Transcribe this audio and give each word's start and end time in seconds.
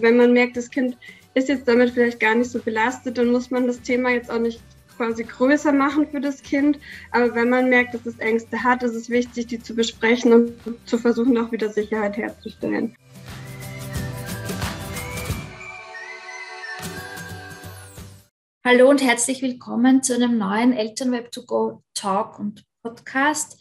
Wenn 0.00 0.16
man 0.16 0.32
merkt, 0.32 0.56
das 0.56 0.70
Kind 0.70 0.96
ist 1.34 1.48
jetzt 1.48 1.66
damit 1.66 1.90
vielleicht 1.90 2.20
gar 2.20 2.36
nicht 2.36 2.52
so 2.52 2.60
belastet, 2.60 3.18
dann 3.18 3.32
muss 3.32 3.50
man 3.50 3.66
das 3.66 3.80
Thema 3.80 4.10
jetzt 4.10 4.30
auch 4.30 4.38
nicht 4.38 4.62
quasi 4.96 5.24
größer 5.24 5.72
machen 5.72 6.06
für 6.06 6.20
das 6.20 6.40
Kind. 6.40 6.78
Aber 7.10 7.34
wenn 7.34 7.48
man 7.48 7.68
merkt, 7.68 7.94
dass 7.94 8.06
es 8.06 8.16
Ängste 8.20 8.62
hat, 8.62 8.84
ist 8.84 8.94
es 8.94 9.10
wichtig, 9.10 9.48
die 9.48 9.60
zu 9.60 9.74
besprechen 9.74 10.32
und 10.32 10.54
zu 10.84 10.98
versuchen, 10.98 11.36
auch 11.36 11.50
wieder 11.50 11.68
Sicherheit 11.68 12.16
herzustellen. 12.16 12.94
Hallo 18.64 18.88
und 18.88 19.02
herzlich 19.02 19.42
willkommen 19.42 20.04
zu 20.04 20.14
einem 20.14 20.38
neuen 20.38 20.74
Elternweb 20.74 21.32
to 21.32 21.42
Go 21.44 21.82
Talk 21.94 22.38
und 22.38 22.64
Podcast. 22.84 23.58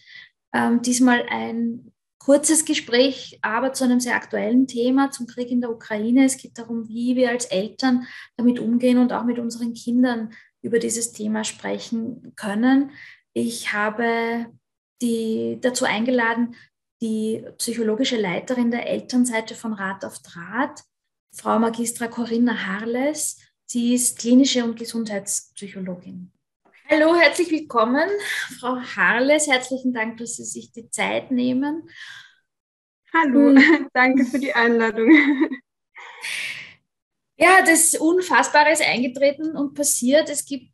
Ähm, 0.54 0.83
diesmal 0.83 1.25
ein 1.31 1.91
kurzes 2.27 2.65
Gespräch, 2.65 3.39
aber 3.41 3.71
zu 3.71 3.85
einem 3.85 4.01
sehr 4.01 4.17
aktuellen 4.17 4.67
Thema, 4.67 5.11
zum 5.11 5.27
Krieg 5.27 5.49
in 5.49 5.61
der 5.61 5.71
Ukraine. 5.71 6.25
Es 6.25 6.35
geht 6.35 6.57
darum, 6.57 6.89
wie 6.89 7.15
wir 7.15 7.29
als 7.29 7.45
Eltern 7.45 8.05
damit 8.35 8.59
umgehen 8.59 8.97
und 8.97 9.13
auch 9.13 9.23
mit 9.23 9.39
unseren 9.39 9.73
Kindern 9.73 10.33
über 10.61 10.77
dieses 10.77 11.13
Thema 11.13 11.45
sprechen 11.45 12.33
können. 12.35 12.91
Ich 13.32 13.71
habe 13.71 14.47
die 15.01 15.57
dazu 15.61 15.85
eingeladen, 15.85 16.55
die 17.01 17.45
psychologische 17.59 18.18
Leiterin 18.18 18.71
der 18.71 18.89
Elternseite 18.89 19.55
von 19.55 19.71
Rat 19.71 20.04
auf 20.04 20.19
Draht, 20.19 20.83
Frau 21.33 21.57
Magistra 21.59 22.07
Corinna 22.07 22.68
Harles. 22.68 23.37
Sie 23.68 23.93
ist 23.93 24.19
klinische 24.19 24.65
und 24.65 24.77
Gesundheitspsychologin. 24.77 26.33
Hallo, 26.89 27.14
herzlich 27.15 27.51
willkommen, 27.51 28.09
Frau 28.59 28.77
Harles. 28.77 29.47
Herzlichen 29.47 29.93
Dank, 29.93 30.19
dass 30.19 30.37
Sie 30.37 30.46
sich 30.46 30.71
die 30.71 30.89
Zeit 30.89 31.32
nehmen. 31.32 31.89
Hallo, 33.13 33.50
hm. 33.50 33.89
danke 33.94 34.23
für 34.23 34.39
die 34.39 34.53
Einladung. 34.53 35.11
Ja, 37.39 37.61
das 37.63 37.94
Unfassbare 37.94 38.72
ist 38.72 38.81
eingetreten 38.81 39.55
und 39.55 39.75
passiert. 39.75 40.27
Es 40.27 40.43
gibt 40.43 40.71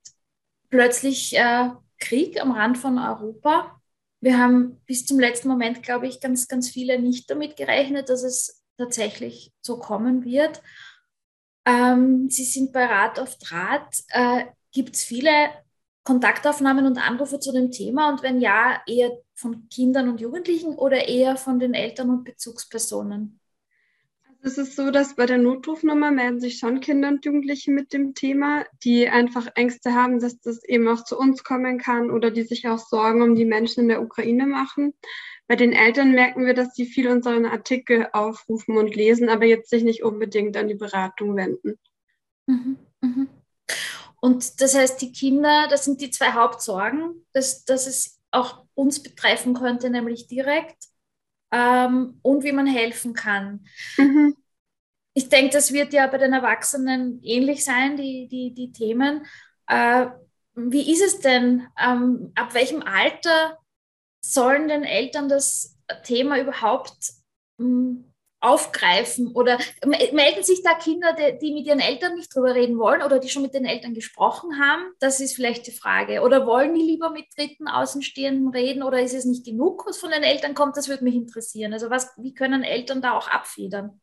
plötzlich 0.69 1.35
äh, 1.37 1.71
Krieg 1.99 2.39
am 2.39 2.51
Rand 2.51 2.77
von 2.77 2.97
Europa. 2.97 3.81
Wir 4.21 4.37
haben 4.37 4.79
bis 4.85 5.05
zum 5.05 5.19
letzten 5.19 5.49
Moment, 5.49 5.83
glaube 5.83 6.07
ich, 6.07 6.21
ganz, 6.21 6.47
ganz 6.47 6.69
viele 6.69 6.99
nicht 6.99 7.29
damit 7.29 7.57
gerechnet, 7.57 8.07
dass 8.07 8.23
es 8.23 8.63
tatsächlich 8.77 9.51
so 9.59 9.77
kommen 9.77 10.23
wird. 10.23 10.63
Ähm, 11.65 12.29
Sie 12.29 12.45
sind 12.45 12.71
bei 12.71 12.85
Rat 12.85 13.19
auf 13.19 13.37
Draht. 13.39 14.01
Äh, 14.11 14.45
gibt 14.71 14.95
es 14.95 15.03
viele 15.03 15.49
Kontaktaufnahmen 16.03 16.85
und 16.85 16.97
Anrufe 16.97 17.39
zu 17.39 17.51
dem 17.51 17.71
Thema? 17.71 18.09
Und 18.09 18.23
wenn 18.23 18.41
ja, 18.41 18.81
eher 18.87 19.11
von 19.35 19.69
Kindern 19.69 20.09
und 20.09 20.21
Jugendlichen 20.21 20.75
oder 20.75 21.07
eher 21.07 21.37
von 21.37 21.59
den 21.59 21.73
Eltern 21.73 22.09
und 22.09 22.23
Bezugspersonen? 22.23 23.39
Also 24.43 24.61
es 24.61 24.67
ist 24.67 24.75
so, 24.75 24.91
dass 24.91 25.15
bei 25.15 25.25
der 25.25 25.37
Notrufnummer 25.37 26.11
melden 26.11 26.41
sich 26.41 26.57
schon 26.57 26.81
Kinder 26.81 27.07
und 27.07 27.23
Jugendliche 27.23 27.71
mit 27.71 27.93
dem 27.93 28.13
Thema, 28.13 28.65
die 28.83 29.07
einfach 29.07 29.47
Ängste 29.55 29.93
haben, 29.93 30.19
dass 30.19 30.41
das 30.41 30.63
eben 30.65 30.87
auch 30.89 31.05
zu 31.05 31.17
uns 31.17 31.45
kommen 31.45 31.77
kann 31.77 32.11
oder 32.11 32.29
die 32.29 32.43
sich 32.43 32.67
auch 32.67 32.79
Sorgen 32.79 33.21
um 33.21 33.35
die 33.35 33.45
Menschen 33.45 33.81
in 33.83 33.87
der 33.87 34.01
Ukraine 34.01 34.45
machen. 34.45 34.93
Bei 35.47 35.55
den 35.55 35.71
Eltern 35.71 36.11
merken 36.11 36.45
wir, 36.45 36.53
dass 36.53 36.75
sie 36.75 36.85
viel 36.85 37.07
unseren 37.07 37.45
Artikel 37.45 38.07
aufrufen 38.11 38.77
und 38.77 38.95
lesen, 38.95 39.29
aber 39.29 39.45
jetzt 39.45 39.69
sich 39.69 39.83
nicht 39.83 40.03
unbedingt 40.03 40.57
an 40.57 40.67
die 40.67 40.75
Beratung 40.75 41.37
wenden. 41.37 41.79
Mhm, 42.47 42.55
mh. 42.55 42.75
Und 44.23 44.61
das 44.61 44.73
heißt, 44.73 45.01
die 45.01 45.11
Kinder, 45.11 45.67
das 45.69 45.83
sind 45.83 45.99
die 45.99 46.09
zwei 46.09 46.31
Hauptsorgen, 46.31 47.25
dass, 47.33 47.65
dass 47.65 47.87
es 47.87 48.21
auch 48.31 48.63
uns 48.73 49.03
betreffen 49.03 49.53
könnte, 49.53 49.89
nämlich 49.89 50.27
direkt, 50.27 50.77
ähm, 51.51 52.19
und 52.21 52.45
wie 52.45 52.53
man 52.53 52.65
helfen 52.65 53.13
kann. 53.13 53.65
Mhm. 53.97 54.37
Ich 55.13 55.27
denke, 55.27 55.51
das 55.51 55.73
wird 55.73 55.91
ja 55.91 56.07
bei 56.07 56.17
den 56.17 56.31
Erwachsenen 56.31 57.21
ähnlich 57.21 57.65
sein, 57.65 57.97
die, 57.97 58.29
die, 58.29 58.53
die 58.53 58.71
Themen. 58.71 59.25
Äh, 59.67 60.07
wie 60.55 60.89
ist 60.91 61.03
es 61.03 61.19
denn? 61.19 61.67
Ähm, 61.77 62.31
ab 62.35 62.53
welchem 62.53 62.81
Alter 62.81 63.59
sollen 64.25 64.69
den 64.69 64.85
Eltern 64.85 65.27
das 65.27 65.77
Thema 66.05 66.39
überhaupt 66.39 67.11
hm, 67.59 68.12
aufgreifen? 68.43 69.31
Oder 69.33 69.57
melden 69.85 70.43
sich 70.43 70.61
da 70.63 70.73
Kinder, 70.75 71.13
die, 71.13 71.39
die, 71.39 71.53
mit 71.53 71.65
ihren 71.65 71.79
Eltern 71.79 72.15
nicht 72.15 72.33
drüber 72.35 72.53
reden 72.53 72.77
wollen 72.77 73.01
oder 73.01 73.19
die 73.19 73.29
schon 73.29 73.41
mit 73.41 73.53
den 73.53 73.65
Eltern 73.65 73.93
gesprochen 73.93 74.59
haben? 74.59 74.83
Das 74.99 75.19
ist 75.19 75.35
vielleicht 75.35 75.65
die 75.67 75.71
Frage. 75.71 76.21
Oder 76.21 76.45
wollen 76.45 76.75
die 76.75 76.81
lieber 76.81 77.09
mit 77.09 77.25
dritten 77.35 77.67
Außenstehenden 77.67 78.49
reden 78.49 78.83
oder 78.83 79.01
ist 79.01 79.13
es 79.13 79.25
nicht 79.25 79.45
genug, 79.45 79.85
was 79.87 79.97
von 79.97 80.11
den 80.11 80.23
Eltern 80.23 80.53
kommt? 80.53 80.77
Das 80.77 80.89
würde 80.89 81.03
mich 81.03 81.15
interessieren. 81.15 81.73
Also 81.73 81.89
was, 81.89 82.11
wie 82.17 82.33
können 82.33 82.63
Eltern 82.63 83.01
da 83.01 83.17
auch 83.17 83.29
abfedern? 83.29 84.01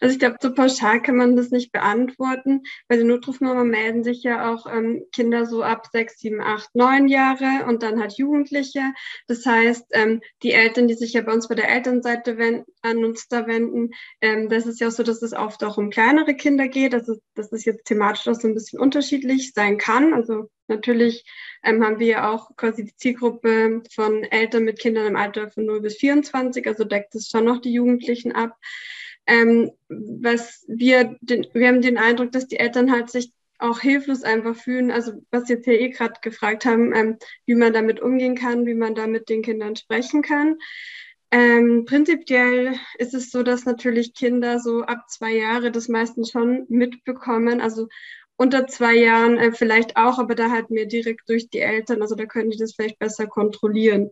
Also 0.00 0.12
ich 0.12 0.18
glaube, 0.18 0.36
so 0.40 0.52
pauschal 0.52 1.02
kann 1.02 1.16
man 1.16 1.36
das 1.36 1.50
nicht 1.50 1.72
beantworten. 1.72 2.62
Bei 2.88 2.96
der 2.96 3.04
Notrufnummer 3.04 3.64
melden 3.64 4.04
sich 4.04 4.22
ja 4.22 4.52
auch 4.52 4.66
ähm, 4.66 5.04
Kinder 5.12 5.46
so 5.46 5.62
ab 5.62 5.88
sechs, 5.92 6.18
sieben, 6.18 6.40
acht, 6.40 6.68
neun 6.74 7.08
Jahre 7.08 7.66
und 7.66 7.82
dann 7.82 8.00
halt 8.00 8.18
Jugendliche. 8.18 8.92
Das 9.26 9.44
heißt, 9.46 9.86
ähm, 9.92 10.20
die 10.42 10.52
Eltern, 10.52 10.88
die 10.88 10.94
sich 10.94 11.12
ja 11.12 11.22
bei 11.22 11.32
uns 11.32 11.48
bei 11.48 11.54
der 11.54 11.68
Elternseite 11.68 12.64
an 12.82 13.04
uns 13.04 13.28
da 13.28 13.46
wenden, 13.46 13.90
ähm, 14.20 14.48
das 14.48 14.66
ist 14.66 14.80
ja 14.80 14.88
auch 14.88 14.92
so, 14.92 15.02
dass 15.02 15.22
es 15.22 15.32
oft 15.32 15.64
auch 15.64 15.78
um 15.78 15.90
kleinere 15.90 16.34
Kinder 16.34 16.68
geht. 16.68 16.94
Also 16.94 17.16
das 17.34 17.52
ist 17.52 17.64
jetzt 17.64 17.84
thematisch 17.84 18.26
auch 18.28 18.34
so 18.34 18.48
ein 18.48 18.54
bisschen 18.54 18.78
unterschiedlich 18.80 19.52
sein 19.54 19.78
kann. 19.78 20.14
Also 20.14 20.50
natürlich 20.68 21.24
ähm, 21.62 21.84
haben 21.84 21.98
wir 21.98 22.06
ja 22.06 22.30
auch 22.30 22.56
quasi 22.56 22.84
die 22.84 22.96
Zielgruppe 22.96 23.82
von 23.92 24.22
Eltern 24.24 24.64
mit 24.64 24.78
Kindern 24.78 25.06
im 25.06 25.16
Alter 25.16 25.50
von 25.50 25.64
0 25.64 25.80
bis 25.80 25.96
24, 25.96 26.66
also 26.66 26.84
deckt 26.84 27.14
es 27.14 27.28
schon 27.28 27.44
noch 27.44 27.60
die 27.60 27.72
Jugendlichen 27.72 28.32
ab. 28.32 28.56
Ähm, 29.26 29.70
was 29.88 30.64
wir, 30.68 31.16
den, 31.20 31.46
wir 31.54 31.68
haben 31.68 31.80
den 31.82 31.98
Eindruck, 31.98 32.32
dass 32.32 32.46
die 32.46 32.58
Eltern 32.58 32.92
halt 32.92 33.10
sich 33.10 33.32
auch 33.58 33.80
hilflos 33.80 34.22
einfach 34.22 34.56
fühlen. 34.56 34.90
Also 34.90 35.12
was 35.30 35.48
jetzt 35.48 35.64
hier 35.64 35.80
eh 35.80 35.90
gerade 35.90 36.20
gefragt 36.20 36.64
haben, 36.64 36.94
ähm, 36.94 37.18
wie 37.46 37.54
man 37.54 37.72
damit 37.72 38.00
umgehen 38.00 38.34
kann, 38.34 38.66
wie 38.66 38.74
man 38.74 38.94
da 38.94 39.06
mit 39.06 39.28
den 39.28 39.42
Kindern 39.42 39.76
sprechen 39.76 40.22
kann. 40.22 40.58
Ähm, 41.30 41.84
prinzipiell 41.84 42.74
ist 42.98 43.14
es 43.14 43.30
so, 43.30 43.42
dass 43.42 43.64
natürlich 43.64 44.14
Kinder 44.14 44.60
so 44.60 44.82
ab 44.82 45.04
zwei 45.08 45.32
Jahre 45.32 45.72
das 45.72 45.88
meistens 45.88 46.30
schon 46.30 46.66
mitbekommen. 46.68 47.60
Also 47.60 47.88
unter 48.36 48.66
zwei 48.66 48.94
Jahren 48.94 49.38
äh, 49.38 49.52
vielleicht 49.52 49.96
auch, 49.96 50.18
aber 50.18 50.34
da 50.34 50.50
halt 50.50 50.70
mehr 50.70 50.86
direkt 50.86 51.28
durch 51.28 51.48
die 51.50 51.60
Eltern. 51.60 52.02
Also 52.02 52.14
da 52.14 52.26
können 52.26 52.50
die 52.50 52.58
das 52.58 52.74
vielleicht 52.74 52.98
besser 52.98 53.26
kontrollieren. 53.26 54.10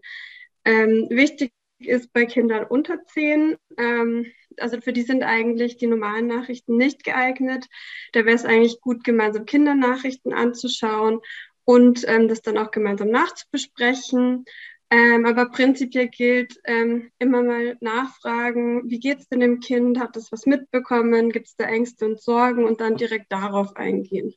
Ähm, 0.64 1.06
wichtig 1.10 1.52
ist 1.78 2.12
bei 2.12 2.26
Kindern 2.26 2.64
unter 2.64 3.04
zehn, 3.06 3.56
ähm, 3.76 4.26
also 4.58 4.80
für 4.80 4.92
die 4.92 5.02
sind 5.02 5.22
eigentlich 5.22 5.76
die 5.76 5.86
normalen 5.86 6.26
Nachrichten 6.26 6.76
nicht 6.76 7.04
geeignet. 7.04 7.66
Da 8.12 8.24
wäre 8.24 8.36
es 8.36 8.44
eigentlich 8.44 8.80
gut, 8.80 9.04
gemeinsam 9.04 9.46
Kindernachrichten 9.46 10.32
anzuschauen 10.32 11.20
und 11.64 12.04
ähm, 12.08 12.28
das 12.28 12.42
dann 12.42 12.58
auch 12.58 12.70
gemeinsam 12.70 13.10
nachzubesprechen. 13.10 14.44
Ähm, 14.90 15.24
aber 15.24 15.46
prinzipiell 15.46 16.08
gilt 16.08 16.60
ähm, 16.64 17.10
immer 17.18 17.42
mal 17.42 17.78
nachfragen, 17.80 18.90
wie 18.90 19.00
geht 19.00 19.20
es 19.20 19.28
denn 19.28 19.40
dem 19.40 19.60
Kind? 19.60 19.98
Hat 19.98 20.16
es 20.16 20.30
was 20.30 20.44
mitbekommen? 20.44 21.30
Gibt 21.30 21.46
es 21.46 21.56
da 21.56 21.64
Ängste 21.64 22.04
und 22.04 22.20
Sorgen? 22.20 22.64
Und 22.64 22.82
dann 22.82 22.96
direkt 22.96 23.32
darauf 23.32 23.74
eingehen. 23.76 24.34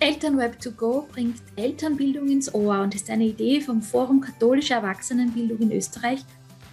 Elternweb 0.00 0.60
2 0.60 0.70
Go 0.70 1.08
bringt 1.12 1.40
Elternbildung 1.56 2.28
ins 2.28 2.52
Ohr 2.54 2.80
und 2.82 2.94
ist 2.94 3.10
eine 3.10 3.24
Idee 3.24 3.60
vom 3.60 3.82
Forum 3.82 4.20
Katholische 4.20 4.74
Erwachsenenbildung 4.74 5.58
in 5.58 5.72
Österreich 5.72 6.24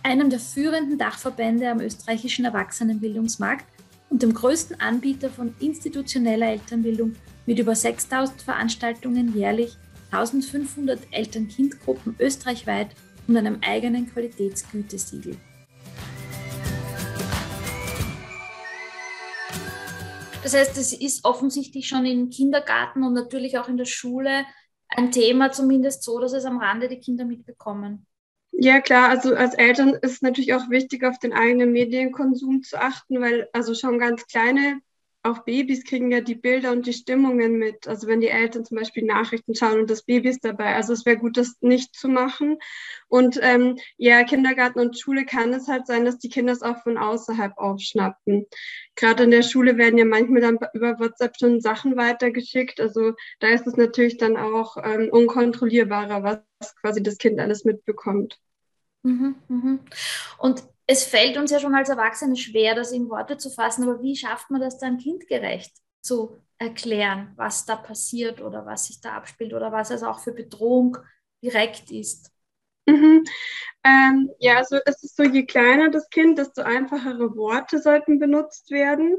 einem 0.06 0.30
der 0.30 0.40
führenden 0.40 1.00
Dachverbände 1.00 1.68
am 1.68 1.80
österreichischen 1.80 2.46
Erwachsenenbildungsmarkt 2.46 3.66
und 4.12 4.22
dem 4.22 4.36
größten 4.36 4.80
Anbieter 4.80 5.32
von 5.32 5.56
institutioneller 5.60 6.46
Elternbildung 6.46 7.16
mit 7.48 7.58
über 7.58 7.74
6000 7.74 8.40
Veranstaltungen 8.44 9.36
jährlich, 9.36 9.76
1500 10.12 11.00
Eltern-Kind-Gruppen 11.10 12.16
österreichweit 12.20 12.90
und 13.28 13.36
einem 13.36 13.58
eigenen 13.66 14.08
Qualitätsgütesiegel. 14.08 15.36
Das 20.44 20.54
heißt, 20.54 20.78
es 20.78 20.94
ist 20.94 21.26
offensichtlich 21.26 21.88
schon 21.88 22.06
im 22.06 22.30
Kindergarten 22.30 23.02
und 23.02 23.14
natürlich 23.14 23.58
auch 23.58 23.68
in 23.68 23.78
der 23.78 23.86
Schule 23.86 24.46
ein 24.88 25.12
Thema, 25.12 25.52
zumindest 25.52 26.04
so, 26.04 26.20
dass 26.20 26.34
es 26.34 26.46
am 26.46 26.60
Rande 26.60 26.90
die 26.90 27.00
Kinder 27.00 27.26
mitbekommen. 27.26 28.06
Ja, 28.58 28.80
klar, 28.80 29.10
also 29.10 29.36
als 29.36 29.54
Eltern 29.56 29.96
ist 30.02 30.24
natürlich 30.24 30.54
auch 30.54 30.70
wichtig, 30.70 31.04
auf 31.04 31.20
den 31.20 31.34
eigenen 31.34 31.74
Medienkonsum 31.74 32.64
zu 32.64 32.80
achten, 32.80 33.20
weil 33.20 33.50
also 33.52 33.74
schon 33.76 34.00
ganz 34.00 34.26
kleine, 34.28 34.80
auch 35.24 35.40
Babys 35.44 35.84
kriegen 35.84 36.10
ja 36.12 36.22
die 36.22 36.36
Bilder 36.36 36.72
und 36.72 36.86
die 36.86 36.94
Stimmungen 36.94 37.58
mit. 37.58 37.86
Also 37.88 38.08
wenn 38.08 38.22
die 38.22 38.30
Eltern 38.30 38.64
zum 38.64 38.78
Beispiel 38.78 39.04
Nachrichten 39.04 39.56
schauen 39.56 39.80
und 39.82 39.90
das 39.90 40.04
Baby 40.04 40.30
ist 40.30 40.46
dabei. 40.46 40.76
Also 40.76 40.94
es 40.94 41.06
wäre 41.06 41.18
gut, 41.18 41.36
das 41.36 41.58
nicht 41.62 41.96
zu 41.96 42.08
machen. 42.08 42.58
Und 43.08 43.40
ähm, 43.42 43.78
ja, 43.98 44.24
Kindergarten 44.24 44.80
und 44.80 44.98
Schule 45.00 45.26
kann 45.26 45.52
es 45.54 45.68
halt 45.68 45.86
sein, 45.88 46.06
dass 46.06 46.20
die 46.20 46.30
Kinder 46.30 46.54
es 46.54 46.62
auch 46.62 46.82
von 46.84 46.98
außerhalb 46.98 47.58
aufschnappen. 47.58 48.46
Gerade 48.96 49.24
in 49.24 49.32
der 49.32 49.42
Schule 49.44 49.78
werden 49.78 49.98
ja 49.98 50.06
manchmal 50.06 50.42
dann 50.42 50.60
über 50.74 50.98
WhatsApp 51.00 51.36
schon 51.40 51.60
Sachen 51.60 51.98
weitergeschickt. 51.98 52.80
Also 52.80 53.14
da 53.40 53.48
ist 53.50 53.68
es 53.68 53.76
natürlich 53.78 54.18
dann 54.18 54.38
auch 54.38 54.78
ähm, 54.82 55.10
unkontrollierbarer, 55.12 56.24
was 56.24 56.76
quasi 56.82 57.02
das 57.04 57.18
Kind 57.18 57.40
alles 57.40 57.66
mitbekommt. 57.66 58.40
Mhm, 59.06 59.36
mhm. 59.50 59.80
Und 60.40 60.64
es 60.88 61.04
fällt 61.04 61.38
uns 61.38 61.52
ja 61.52 61.60
schon 61.60 61.76
als 61.76 61.90
Erwachsene 61.90 62.36
schwer, 62.36 62.74
das 62.74 62.92
in 62.92 63.08
Worte 63.10 63.38
zu 63.38 63.52
fassen, 63.52 63.84
aber 63.84 64.02
wie 64.02 64.16
schafft 64.16 64.50
man 64.50 64.62
das 64.62 64.80
dann 64.80 64.98
kindgerecht 64.98 65.76
zu 66.02 66.38
erklären, 66.58 67.34
was 67.36 67.66
da 67.66 67.76
passiert 67.76 68.42
oder 68.42 68.66
was 68.66 68.88
sich 68.88 69.02
da 69.02 69.14
abspielt 69.14 69.54
oder 69.54 69.72
was 69.72 69.92
es 69.92 70.02
auch 70.02 70.20
für 70.20 70.32
Bedrohung 70.32 70.98
direkt 71.44 71.92
ist? 71.92 72.32
Mhm. 72.88 73.24
Ähm, 73.84 74.32
ja, 74.40 74.58
also 74.58 74.78
es 74.86 75.04
ist 75.04 75.16
so, 75.16 75.24
je 75.24 75.46
kleiner 75.46 75.90
das 75.92 76.10
Kind, 76.10 76.40
desto 76.40 76.64
einfachere 76.64 77.36
Worte 77.36 77.80
sollten 77.80 78.20
benutzt 78.20 78.72
werden. 78.72 79.18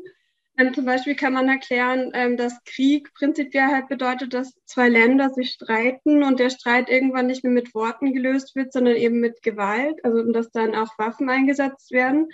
Ähm, 0.58 0.73
zum 0.73 0.87
Beispiel 0.87 1.14
kann 1.14 1.35
man 1.35 1.49
erklären, 1.49 2.12
ähm, 2.14 2.37
dass 2.38 2.64
Krieg 2.64 3.12
prinzipiell 3.12 3.67
halt 3.67 3.88
bedeutet, 3.88 4.32
dass 4.32 4.55
zwei 4.64 4.88
Länder 4.88 5.29
sich 5.31 5.50
streiten 5.50 6.23
und 6.23 6.41
der 6.41 6.49
Streit 6.49 6.88
irgendwann 6.88 7.26
nicht 7.26 7.44
mehr 7.44 7.53
mit 7.53 7.75
Worten 7.75 8.14
gelöst 8.14 8.56
wird, 8.56 8.73
sondern 8.73 8.97
eben 8.97 9.20
mit 9.20 9.43
Gewalt, 9.43 10.03
also 10.03 10.23
dass 10.32 10.50
dann 10.53 10.75
auch 10.75 10.99
Waffen 10.99 11.29
eingesetzt 11.29 11.91
werden. 11.93 12.31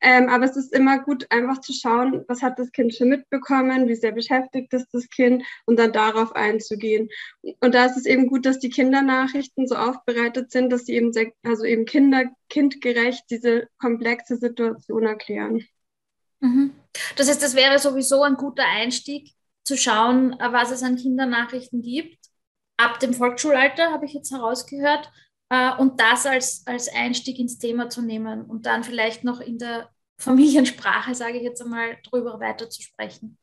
Ähm, 0.00 0.28
aber 0.28 0.44
es 0.44 0.56
ist 0.56 0.72
immer 0.72 1.00
gut, 1.00 1.26
einfach 1.30 1.60
zu 1.60 1.72
schauen, 1.74 2.24
was 2.28 2.42
hat 2.42 2.58
das 2.58 2.72
Kind 2.72 2.94
schon 2.94 3.08
mitbekommen, 3.08 3.88
wie 3.88 3.96
sehr 3.96 4.12
beschäftigt 4.12 4.72
ist 4.72 4.88
das 4.92 5.08
Kind 5.10 5.42
und 5.66 5.78
dann 5.78 5.92
darauf 5.92 6.34
einzugehen. 6.36 7.08
Und 7.60 7.74
da 7.74 7.84
ist 7.86 7.96
es 7.96 8.06
eben 8.06 8.28
gut, 8.28 8.46
dass 8.46 8.60
die 8.60 8.70
Kindernachrichten 8.70 9.66
so 9.66 9.74
aufbereitet 9.74 10.52
sind, 10.52 10.70
dass 10.70 10.86
sie 10.86 10.94
eben, 10.94 11.12
sehr, 11.12 11.32
also 11.42 11.64
eben 11.64 11.84
kinder, 11.84 12.24
kindgerecht 12.48 13.24
diese 13.30 13.68
komplexe 13.78 14.36
Situation 14.36 15.04
erklären. 15.04 15.66
Mhm. 16.40 16.72
Das 17.16 17.28
heißt, 17.28 17.42
das 17.42 17.54
wäre 17.54 17.78
sowieso 17.78 18.22
ein 18.22 18.34
guter 18.34 18.64
Einstieg, 18.64 19.34
zu 19.68 19.76
schauen, 19.76 20.34
was 20.40 20.70
es 20.70 20.82
an 20.82 20.96
Kindernachrichten 20.96 21.82
gibt. 21.82 22.18
Ab 22.78 22.98
dem 23.00 23.12
Volksschulalter 23.12 23.92
habe 23.92 24.06
ich 24.06 24.14
jetzt 24.14 24.32
herausgehört. 24.32 25.12
Äh, 25.50 25.76
und 25.76 26.00
das 26.00 26.24
als, 26.24 26.66
als 26.66 26.88
Einstieg 26.88 27.38
ins 27.38 27.58
Thema 27.58 27.90
zu 27.90 28.00
nehmen 28.00 28.46
und 28.46 28.64
dann 28.64 28.82
vielleicht 28.82 29.24
noch 29.24 29.40
in 29.40 29.58
der 29.58 29.90
Familiensprache, 30.18 31.14
sage 31.14 31.36
ich 31.36 31.42
jetzt 31.42 31.60
einmal, 31.60 31.98
darüber 32.10 32.40
weiter 32.40 32.70
zu 32.70 32.82
sprechen. 32.82 33.36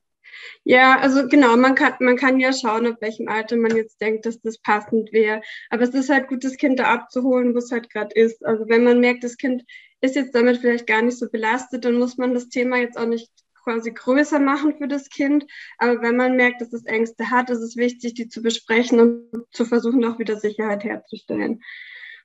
Ja, 0.63 0.99
also 0.99 1.27
genau, 1.27 1.55
man 1.55 1.75
kann, 1.75 1.93
man 1.99 2.17
kann 2.17 2.39
ja 2.39 2.51
schauen, 2.51 2.87
auf 2.87 2.99
welchem 2.99 3.27
Alter 3.27 3.55
man 3.55 3.75
jetzt 3.75 4.01
denkt, 4.01 4.25
dass 4.25 4.41
das 4.41 4.57
passend 4.57 5.13
wäre. 5.13 5.41
Aber 5.69 5.83
es 5.83 5.93
ist 5.93 6.09
halt 6.09 6.27
gut, 6.27 6.43
das 6.43 6.57
Kind 6.57 6.79
da 6.79 6.85
abzuholen, 6.85 7.53
wo 7.53 7.59
es 7.59 7.71
halt 7.71 7.89
gerade 7.91 8.13
ist. 8.15 8.43
Also 8.43 8.67
wenn 8.67 8.83
man 8.83 8.99
merkt, 8.99 9.23
das 9.23 9.37
Kind 9.37 9.63
ist 10.05 10.15
jetzt 10.15 10.35
damit 10.35 10.57
vielleicht 10.57 10.87
gar 10.87 11.01
nicht 11.01 11.17
so 11.17 11.29
belastet, 11.29 11.85
dann 11.85 11.95
muss 11.95 12.17
man 12.17 12.33
das 12.33 12.49
Thema 12.49 12.77
jetzt 12.77 12.97
auch 12.97 13.07
nicht 13.07 13.29
quasi 13.63 13.91
größer 13.91 14.39
machen 14.39 14.75
für 14.77 14.87
das 14.87 15.09
Kind. 15.09 15.45
Aber 15.77 16.01
wenn 16.01 16.15
man 16.15 16.35
merkt, 16.35 16.61
dass 16.61 16.71
es 16.71 16.85
Ängste 16.85 17.31
hat, 17.31 17.49
ist 17.49 17.59
es 17.59 17.75
wichtig, 17.75 18.13
die 18.13 18.29
zu 18.29 18.41
besprechen 18.41 18.99
und 18.99 19.45
zu 19.51 19.65
versuchen, 19.65 20.05
auch 20.05 20.19
wieder 20.19 20.37
Sicherheit 20.37 20.83
herzustellen. 20.83 21.61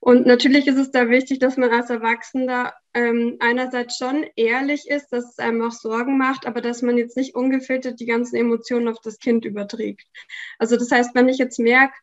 Und 0.03 0.25
natürlich 0.25 0.65
ist 0.65 0.77
es 0.77 0.89
da 0.89 1.09
wichtig, 1.09 1.37
dass 1.37 1.57
man 1.57 1.69
als 1.69 1.91
Erwachsener 1.91 2.73
ähm, 2.95 3.37
einerseits 3.39 3.97
schon 3.97 4.25
ehrlich 4.35 4.87
ist, 4.87 5.09
dass 5.09 5.29
es 5.29 5.37
einem 5.37 5.61
auch 5.61 5.71
Sorgen 5.71 6.17
macht, 6.17 6.47
aber 6.47 6.59
dass 6.59 6.81
man 6.81 6.97
jetzt 6.97 7.17
nicht 7.17 7.35
ungefiltert 7.35 7.99
die 7.99 8.07
ganzen 8.07 8.35
Emotionen 8.35 8.87
auf 8.87 8.99
das 9.03 9.19
Kind 9.19 9.45
überträgt. 9.45 10.07
Also 10.57 10.75
das 10.75 10.89
heißt, 10.89 11.13
wenn 11.13 11.29
ich 11.29 11.37
jetzt 11.37 11.59
merke, 11.59 11.93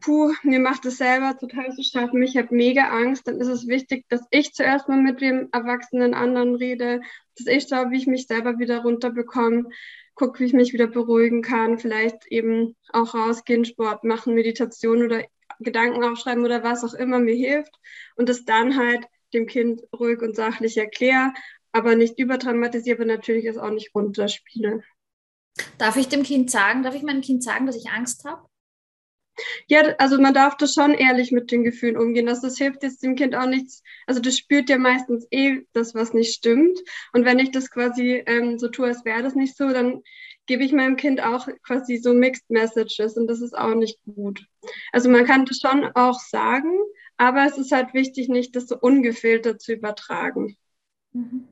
puh, 0.00 0.32
mir 0.42 0.60
macht 0.60 0.84
es 0.86 0.98
selber 0.98 1.36
total 1.38 1.72
zu 1.72 1.82
schaffen, 1.82 2.22
ich 2.22 2.36
habe 2.36 2.54
mega 2.54 2.88
Angst, 2.88 3.26
dann 3.26 3.40
ist 3.40 3.48
es 3.48 3.66
wichtig, 3.66 4.04
dass 4.08 4.22
ich 4.30 4.52
zuerst 4.52 4.88
mal 4.88 5.00
mit 5.00 5.20
dem 5.20 5.48
erwachsenen 5.52 6.14
anderen 6.14 6.54
rede, 6.54 7.00
dass 7.36 7.46
ich 7.46 7.66
schaue, 7.68 7.90
wie 7.90 7.98
ich 7.98 8.06
mich 8.06 8.26
selber 8.26 8.58
wieder 8.58 8.82
runterbekomme, 8.82 9.68
gucke, 10.14 10.40
wie 10.40 10.44
ich 10.44 10.52
mich 10.52 10.72
wieder 10.72 10.86
beruhigen 10.86 11.42
kann, 11.42 11.78
vielleicht 11.78 12.26
eben 12.26 12.76
auch 12.92 13.14
rausgehen, 13.14 13.64
Sport 13.64 14.04
machen, 14.04 14.34
Meditation 14.34 15.04
oder 15.04 15.24
Gedanken 15.60 16.04
aufschreiben 16.04 16.44
oder 16.44 16.62
was 16.62 16.84
auch 16.84 16.94
immer 16.94 17.18
mir 17.18 17.34
hilft 17.34 17.74
und 18.16 18.28
es 18.28 18.44
dann 18.44 18.76
halt 18.76 19.06
dem 19.32 19.46
Kind 19.46 19.82
ruhig 19.98 20.20
und 20.22 20.36
sachlich 20.36 20.76
erkläre, 20.76 21.32
aber 21.72 21.94
nicht 21.94 22.18
überdramatisiere, 22.18 22.96
aber 22.96 23.04
natürlich 23.06 23.44
es 23.44 23.58
auch 23.58 23.70
nicht 23.70 23.94
runterspiele. 23.94 24.82
Darf 25.76 25.96
ich 25.96 26.08
dem 26.08 26.22
Kind 26.22 26.50
sagen, 26.50 26.82
darf 26.82 26.94
ich 26.94 27.02
meinem 27.02 27.20
Kind 27.20 27.42
sagen, 27.42 27.66
dass 27.66 27.76
ich 27.76 27.90
Angst 27.90 28.24
habe? 28.24 28.47
Ja, 29.66 29.94
also 29.98 30.20
man 30.20 30.34
darf 30.34 30.56
das 30.56 30.74
schon 30.74 30.94
ehrlich 30.94 31.32
mit 31.32 31.50
den 31.50 31.64
Gefühlen 31.64 31.96
umgehen. 31.96 32.26
Das, 32.26 32.40
das 32.40 32.58
hilft 32.58 32.82
jetzt 32.82 33.02
dem 33.02 33.14
Kind 33.14 33.34
auch 33.34 33.46
nichts. 33.46 33.82
Also 34.06 34.20
das 34.20 34.36
spürt 34.36 34.68
ja 34.68 34.78
meistens 34.78 35.26
eh 35.30 35.62
das, 35.72 35.94
was 35.94 36.12
nicht 36.12 36.34
stimmt. 36.34 36.78
Und 37.12 37.24
wenn 37.24 37.38
ich 37.38 37.50
das 37.50 37.70
quasi 37.70 38.22
ähm, 38.26 38.58
so 38.58 38.68
tue, 38.68 38.86
als 38.86 39.04
wäre 39.04 39.22
das 39.22 39.34
nicht 39.34 39.56
so, 39.56 39.68
dann 39.68 40.02
gebe 40.46 40.64
ich 40.64 40.72
meinem 40.72 40.96
Kind 40.96 41.22
auch 41.22 41.46
quasi 41.62 41.98
so 41.98 42.14
Mixed 42.14 42.48
Messages 42.50 43.16
und 43.16 43.26
das 43.26 43.40
ist 43.40 43.56
auch 43.56 43.74
nicht 43.74 43.98
gut. 44.04 44.44
Also 44.92 45.08
man 45.10 45.26
kann 45.26 45.44
das 45.44 45.58
schon 45.58 45.84
auch 45.94 46.18
sagen, 46.18 46.72
aber 47.16 47.44
es 47.44 47.58
ist 47.58 47.70
halt 47.70 47.94
wichtig, 47.94 48.28
nicht 48.28 48.56
das 48.56 48.66
so 48.66 48.78
ungefiltert 48.78 49.60
zu 49.60 49.72
übertragen. 49.72 50.56
Mhm. 51.12 51.48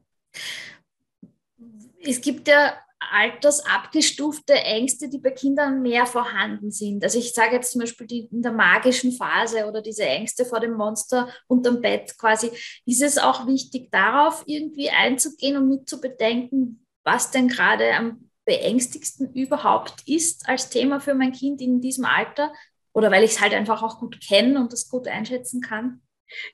Es 2.00 2.20
gibt 2.20 2.48
ja 2.48 2.78
altersabgestufte 3.12 4.55
Ängste, 4.55 5.08
die 5.08 5.19
bei 5.19 5.31
Kindern 5.31 5.82
mehr 5.82 6.06
vorhanden 6.06 6.70
sind. 6.70 7.03
Also 7.05 7.19
ich 7.19 7.32
sage 7.32 7.56
jetzt 7.56 7.73
zum 7.73 7.81
Beispiel 7.81 8.06
die, 8.06 8.29
in 8.31 8.43
der 8.43 8.53
magischen 8.53 9.12
Phase 9.12 9.67
oder 9.67 9.82
diese 9.82 10.05
Ängste 10.05 10.44
vor 10.44 10.61
dem 10.61 10.75
Monster 10.75 11.29
unterm 11.47 11.81
Bett 11.81 12.17
quasi. 12.19 12.50
Ist 12.85 13.03
es 13.03 13.19
auch 13.19 13.47
wichtig, 13.47 13.91
darauf 13.91 14.43
irgendwie 14.47 14.91
einzugehen 14.91 15.56
und 15.56 15.69
mit 15.69 15.88
zu 15.88 16.00
bedenken, 16.00 16.87
was 17.05 17.31
denn 17.31 17.49
gerade 17.49 17.94
am 17.94 18.31
beängstigsten 18.44 19.32
überhaupt 19.35 20.06
ist 20.06 20.49
als 20.49 20.70
Thema 20.70 21.00
für 21.00 21.14
mein 21.14 21.32
Kind 21.32 21.61
in 21.61 21.81
diesem 21.81 22.05
Alter? 22.05 22.53
Oder 22.93 23.11
weil 23.11 23.25
ich 23.25 23.32
es 23.32 23.41
halt 23.41 23.53
einfach 23.53 23.82
auch 23.82 23.99
gut 23.99 24.20
kenne 24.26 24.58
und 24.58 24.73
das 24.73 24.88
gut 24.88 25.06
einschätzen 25.06 25.61
kann? 25.61 26.00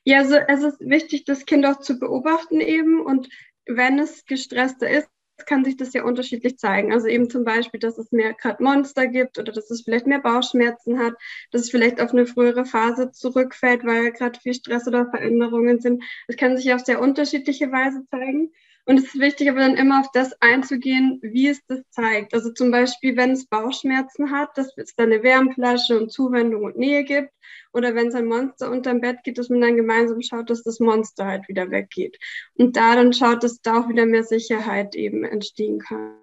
Ja, 0.05 0.19
also 0.19 0.37
es 0.37 0.63
ist 0.63 0.81
wichtig, 0.81 1.25
das 1.25 1.47
Kind 1.47 1.65
auch 1.67 1.81
zu 1.81 1.99
beobachten 1.99 2.61
eben 2.61 3.01
und 3.01 3.29
wenn 3.67 3.99
es 3.99 4.25
gestresster 4.25 4.91
ist, 4.91 5.09
kann 5.47 5.65
sich 5.65 5.77
das 5.77 5.93
ja 5.93 6.05
unterschiedlich 6.05 6.59
zeigen. 6.59 6.93
Also 6.93 7.07
eben 7.09 7.31
zum 7.31 7.45
Beispiel, 7.45 7.81
dass 7.81 7.99
es 7.99 8.13
mehr 8.13 8.35
gerade 8.35 8.63
Monster 8.63 9.07
gibt 9.07 9.39
oder 9.39 9.53
dass 9.53 9.71
es 9.71 9.83
vielleicht 9.83 10.07
mehr 10.07 10.21
Bauchschmerzen 10.21 10.99
hat, 10.99 11.15
dass 11.51 11.63
es 11.63 11.71
vielleicht 11.71 12.01
auf 12.01 12.13
eine 12.13 12.27
frühere 12.27 12.65
Phase 12.65 13.11
zurückfällt, 13.13 13.85
weil 13.85 14.13
gerade 14.13 14.39
viel 14.41 14.55
Stress 14.55 14.87
oder 14.87 15.11
Veränderungen 15.11 15.81
sind. 15.81 16.05
Es 16.29 16.37
kann 16.37 16.57
sich 16.57 16.73
auf 16.75 16.81
sehr 16.81 17.01
unterschiedliche 17.01 17.71
Weise 17.73 18.05
zeigen. 18.11 18.53
Und 18.85 18.99
es 18.99 19.05
ist 19.05 19.21
wichtig, 19.21 19.49
aber 19.49 19.61
dann 19.61 19.77
immer 19.77 20.01
auf 20.01 20.11
das 20.13 20.33
einzugehen, 20.41 21.21
wie 21.23 21.49
es 21.49 21.65
das 21.69 21.81
zeigt. 21.91 22.35
Also 22.35 22.51
zum 22.53 22.73
Beispiel, 22.73 23.17
wenn 23.17 23.31
es 23.31 23.47
Bauchschmerzen 23.47 24.33
hat, 24.33 24.59
dass 24.59 24.77
es 24.77 24.97
dann 24.97 25.13
eine 25.13 25.23
Wärmflasche 25.23 25.99
und 25.99 26.11
Zuwendung 26.11 26.65
und 26.65 26.77
Nähe 26.77 27.05
gibt. 27.05 27.33
Oder 27.73 27.95
wenn 27.95 28.09
es 28.09 28.15
ein 28.15 28.27
Monster 28.27 28.71
unterm 28.71 29.01
Bett 29.01 29.23
geht, 29.23 29.39
dass 29.39 29.49
man 29.49 29.61
dann 29.61 29.77
gemeinsam 29.77 30.21
schaut, 30.21 30.51
dass 30.51 30.65
das 30.65 30.81
Monster 30.81 31.27
halt 31.27 31.49
wieder 31.49 31.71
weggeht. 31.71 32.19
Und 32.55 32.77
da 32.77 32.97
dann 32.97 33.13
schaut, 33.13 33.45
dass 33.45 33.63
da 33.63 33.81
auch 33.81 33.89
wieder 33.89 34.05
mehr 34.05 34.25
Sicherheit 34.25 34.97
eben 34.97 35.25
entstehen 35.25 35.79
kann. 35.79 36.17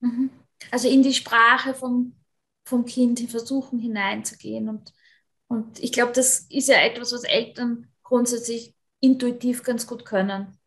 Mhm. 0.00 0.30
Also 0.72 0.88
in 0.88 1.04
die 1.04 1.14
Sprache 1.14 1.74
vom, 1.74 2.14
vom 2.64 2.86
Kind 2.86 3.20
versuchen 3.30 3.78
hineinzugehen. 3.78 4.68
Und, 4.68 4.92
und 5.46 5.78
ich 5.78 5.92
glaube, 5.92 6.12
das 6.12 6.40
ist 6.50 6.68
ja 6.68 6.80
etwas, 6.80 7.12
was 7.12 7.22
Eltern 7.22 7.86
grundsätzlich 8.02 8.74
intuitiv 9.00 9.62
ganz 9.62 9.86
gut 9.86 10.04
können. 10.04 10.58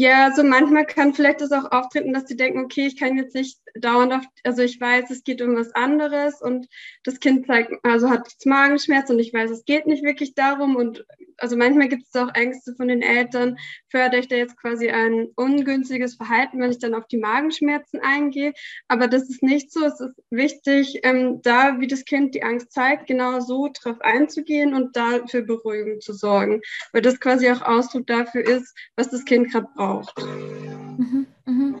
Ja, 0.00 0.32
so 0.34 0.42
manchmal 0.42 0.86
kann 0.86 1.12
vielleicht 1.12 1.42
das 1.42 1.52
auch 1.52 1.70
auftreten, 1.72 2.14
dass 2.14 2.24
die 2.24 2.34
denken, 2.34 2.60
okay, 2.60 2.86
ich 2.86 2.96
kann 2.98 3.18
jetzt 3.18 3.34
nicht 3.34 3.58
dauernd 3.78 4.14
auf, 4.14 4.24
also 4.44 4.62
ich 4.62 4.80
weiß, 4.80 5.10
es 5.10 5.24
geht 5.24 5.42
um 5.42 5.54
was 5.56 5.74
anderes 5.74 6.40
und 6.40 6.68
das 7.04 7.20
Kind 7.20 7.46
zeigt, 7.46 7.74
also 7.82 8.08
hat 8.08 8.26
jetzt 8.32 8.46
Magenschmerz 8.46 9.10
und 9.10 9.18
ich 9.18 9.34
weiß, 9.34 9.50
es 9.50 9.66
geht 9.66 9.86
nicht 9.86 10.02
wirklich 10.02 10.34
darum 10.34 10.76
und 10.76 11.04
also 11.40 11.56
manchmal 11.56 11.88
gibt 11.88 12.04
es 12.06 12.20
auch 12.20 12.32
Ängste 12.34 12.74
von 12.74 12.88
den 12.88 13.02
Eltern, 13.02 13.58
fördere 13.88 14.20
ich 14.20 14.28
da 14.28 14.36
jetzt 14.36 14.56
quasi 14.56 14.90
ein 14.90 15.28
ungünstiges 15.36 16.14
Verhalten, 16.16 16.60
wenn 16.60 16.70
ich 16.70 16.78
dann 16.78 16.94
auf 16.94 17.06
die 17.06 17.18
Magenschmerzen 17.18 18.00
eingehe, 18.00 18.52
aber 18.88 19.08
das 19.08 19.28
ist 19.28 19.42
nicht 19.42 19.72
so, 19.72 19.84
es 19.84 20.00
ist 20.00 20.16
wichtig, 20.30 21.00
ähm, 21.02 21.40
da, 21.42 21.80
wie 21.80 21.86
das 21.86 22.04
Kind 22.04 22.34
die 22.34 22.42
Angst 22.42 22.72
zeigt, 22.72 23.06
genau 23.06 23.40
so 23.40 23.68
drauf 23.68 24.00
einzugehen 24.00 24.74
und 24.74 24.94
dafür 24.96 25.42
Beruhigung 25.42 26.00
zu 26.00 26.12
sorgen, 26.12 26.60
weil 26.92 27.02
das 27.02 27.18
quasi 27.20 27.50
auch 27.50 27.62
Ausdruck 27.62 28.06
dafür 28.06 28.42
ist, 28.46 28.76
was 28.96 29.10
das 29.10 29.24
Kind 29.24 29.50
gerade 29.50 29.68
braucht. 29.74 30.16
Mhm, 30.18 31.26
mhm. 31.46 31.80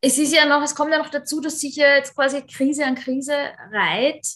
Es 0.00 0.18
ist 0.18 0.34
ja 0.34 0.46
noch, 0.46 0.62
es 0.62 0.74
kommt 0.74 0.92
ja 0.92 0.98
noch 0.98 1.10
dazu, 1.10 1.40
dass 1.40 1.60
sich 1.60 1.76
ja 1.76 1.96
jetzt 1.96 2.14
quasi 2.14 2.42
Krise 2.42 2.84
an 2.84 2.94
Krise 2.94 3.34
reiht. 3.72 4.26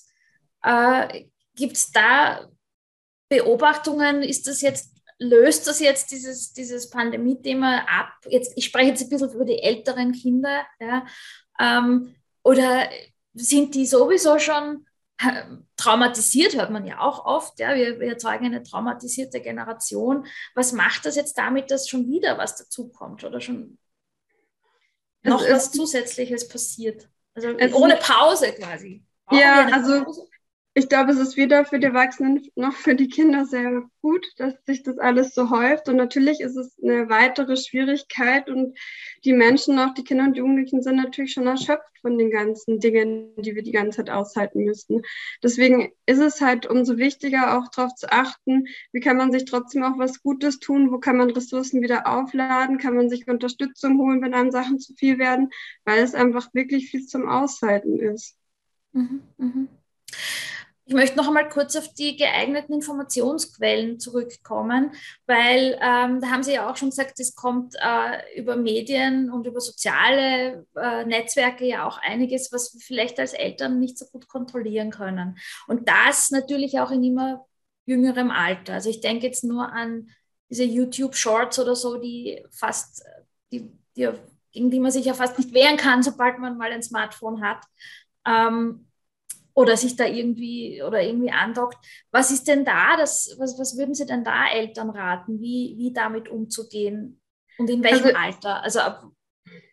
Äh, 0.64 1.26
Gibt 1.54 1.76
es 1.76 1.92
da 1.92 2.48
Beobachtungen? 3.32 4.22
Ist 4.22 4.46
das 4.46 4.60
jetzt, 4.60 4.94
löst 5.18 5.66
das 5.66 5.80
jetzt 5.80 6.10
dieses, 6.10 6.52
dieses 6.52 6.90
Pandemie-Thema 6.90 7.86
ab? 7.88 8.12
Jetzt, 8.28 8.52
ich 8.56 8.66
spreche 8.66 8.90
jetzt 8.90 9.02
ein 9.02 9.08
bisschen 9.08 9.32
über 9.32 9.46
die 9.46 9.62
älteren 9.62 10.12
Kinder, 10.12 10.66
ja, 10.78 11.06
ähm, 11.58 12.14
oder 12.42 12.90
sind 13.32 13.74
die 13.74 13.86
sowieso 13.86 14.38
schon 14.38 14.86
traumatisiert, 15.76 16.56
hört 16.56 16.70
man 16.70 16.84
ja 16.84 17.00
auch 17.00 17.24
oft. 17.24 17.58
Ja, 17.60 17.74
wir, 17.74 18.00
wir 18.00 18.08
erzeugen 18.08 18.46
eine 18.46 18.62
traumatisierte 18.62 19.40
Generation. 19.40 20.26
Was 20.54 20.72
macht 20.72 21.06
das 21.06 21.16
jetzt 21.16 21.38
damit, 21.38 21.70
dass 21.70 21.88
schon 21.88 22.08
wieder 22.08 22.36
was 22.36 22.56
dazukommt 22.56 23.22
oder 23.24 23.40
schon 23.40 23.78
noch 25.22 25.48
was 25.48 25.70
Zusätzliches 25.70 26.48
passiert? 26.48 27.08
Also 27.34 27.50
ohne 27.74 27.96
Pause 27.96 28.52
quasi. 28.52 29.04
Brauchen 29.24 29.40
ja, 29.40 29.68
also 29.68 30.04
Pause? 30.04 30.28
Ich 30.74 30.88
glaube, 30.88 31.12
es 31.12 31.18
ist 31.18 31.36
weder 31.36 31.66
für 31.66 31.78
die 31.78 31.86
Erwachsenen 31.86 32.42
noch 32.54 32.72
für 32.72 32.94
die 32.94 33.08
Kinder 33.08 33.44
sehr 33.44 33.82
gut, 34.00 34.26
dass 34.38 34.54
sich 34.64 34.82
das 34.82 34.98
alles 34.98 35.34
so 35.34 35.50
häuft. 35.50 35.88
Und 35.88 35.96
natürlich 35.96 36.40
ist 36.40 36.56
es 36.56 36.78
eine 36.82 37.10
weitere 37.10 37.58
Schwierigkeit. 37.58 38.48
Und 38.48 38.78
die 39.24 39.34
Menschen, 39.34 39.78
auch 39.78 39.92
die 39.92 40.04
Kinder 40.04 40.24
und 40.24 40.36
Jugendlichen, 40.36 40.82
sind 40.82 40.96
natürlich 40.96 41.34
schon 41.34 41.46
erschöpft 41.46 41.98
von 42.00 42.16
den 42.16 42.30
ganzen 42.30 42.80
Dingen, 42.80 43.34
die 43.36 43.54
wir 43.54 43.62
die 43.62 43.72
ganze 43.72 43.98
Zeit 43.98 44.08
aushalten 44.08 44.64
müssen. 44.64 45.02
Deswegen 45.42 45.92
ist 46.06 46.20
es 46.20 46.40
halt 46.40 46.66
umso 46.66 46.96
wichtiger, 46.96 47.58
auch 47.58 47.68
darauf 47.68 47.94
zu 47.94 48.10
achten, 48.10 48.66
wie 48.92 49.00
kann 49.00 49.18
man 49.18 49.30
sich 49.30 49.44
trotzdem 49.44 49.82
auch 49.84 49.98
was 49.98 50.22
Gutes 50.22 50.58
tun, 50.58 50.90
wo 50.90 50.98
kann 50.98 51.18
man 51.18 51.30
Ressourcen 51.30 51.82
wieder 51.82 52.06
aufladen, 52.06 52.78
kann 52.78 52.96
man 52.96 53.10
sich 53.10 53.28
Unterstützung 53.28 53.98
holen, 53.98 54.22
wenn 54.22 54.34
einem 54.34 54.50
Sachen 54.50 54.78
zu 54.78 54.94
viel 54.94 55.18
werden, 55.18 55.50
weil 55.84 56.02
es 56.02 56.14
einfach 56.14 56.52
wirklich 56.54 56.90
viel 56.90 57.06
zum 57.06 57.28
Aushalten 57.28 57.98
ist. 57.98 58.36
Mhm, 58.92 59.22
mh. 59.36 59.68
Ich 60.84 60.94
möchte 60.94 61.16
noch 61.16 61.28
einmal 61.28 61.48
kurz 61.48 61.76
auf 61.76 61.94
die 61.94 62.16
geeigneten 62.16 62.74
Informationsquellen 62.74 64.00
zurückkommen, 64.00 64.92
weil 65.26 65.78
ähm, 65.80 66.20
da 66.20 66.30
haben 66.30 66.42
Sie 66.42 66.54
ja 66.54 66.68
auch 66.68 66.76
schon 66.76 66.90
gesagt, 66.90 67.20
es 67.20 67.36
kommt 67.36 67.76
äh, 67.78 68.38
über 68.40 68.56
Medien 68.56 69.30
und 69.30 69.46
über 69.46 69.60
soziale 69.60 70.66
äh, 70.74 71.04
Netzwerke 71.04 71.64
ja 71.64 71.86
auch 71.86 71.98
einiges, 71.98 72.50
was 72.52 72.74
wir 72.74 72.80
vielleicht 72.80 73.20
als 73.20 73.32
Eltern 73.32 73.78
nicht 73.78 73.96
so 73.96 74.06
gut 74.06 74.26
kontrollieren 74.28 74.90
können. 74.90 75.38
Und 75.68 75.88
das 75.88 76.32
natürlich 76.32 76.80
auch 76.80 76.90
in 76.90 77.04
immer 77.04 77.46
jüngerem 77.86 78.30
Alter. 78.32 78.74
Also 78.74 78.90
ich 78.90 79.00
denke 79.00 79.26
jetzt 79.26 79.44
nur 79.44 79.72
an 79.72 80.08
diese 80.50 80.64
YouTube-Shorts 80.64 81.60
oder 81.60 81.76
so, 81.76 81.96
die 81.96 82.44
fast, 82.50 83.04
die, 83.52 83.70
die, 83.96 84.10
gegen 84.50 84.70
die 84.70 84.80
man 84.80 84.90
sich 84.90 85.04
ja 85.04 85.14
fast 85.14 85.38
nicht 85.38 85.54
wehren 85.54 85.76
kann, 85.76 86.02
sobald 86.02 86.38
man 86.38 86.58
mal 86.58 86.72
ein 86.72 86.82
Smartphone 86.82 87.40
hat. 87.42 87.64
Ähm, 88.26 88.86
oder 89.54 89.76
sich 89.76 89.96
da 89.96 90.06
irgendwie 90.06 90.82
oder 90.82 91.02
irgendwie 91.02 91.30
andockt. 91.30 91.78
Was 92.10 92.30
ist 92.30 92.48
denn 92.48 92.64
da, 92.64 92.96
das, 92.96 93.36
was, 93.38 93.58
was 93.58 93.76
würden 93.76 93.94
Sie 93.94 94.06
denn 94.06 94.24
da 94.24 94.48
Eltern 94.48 94.90
raten, 94.90 95.40
wie, 95.40 95.74
wie 95.78 95.92
damit 95.92 96.28
umzugehen 96.28 97.20
und 97.58 97.68
in 97.68 97.82
welchem 97.82 98.06
also, 98.06 98.16
Alter? 98.16 98.62
Also 98.62 98.80
ab, 98.80 99.04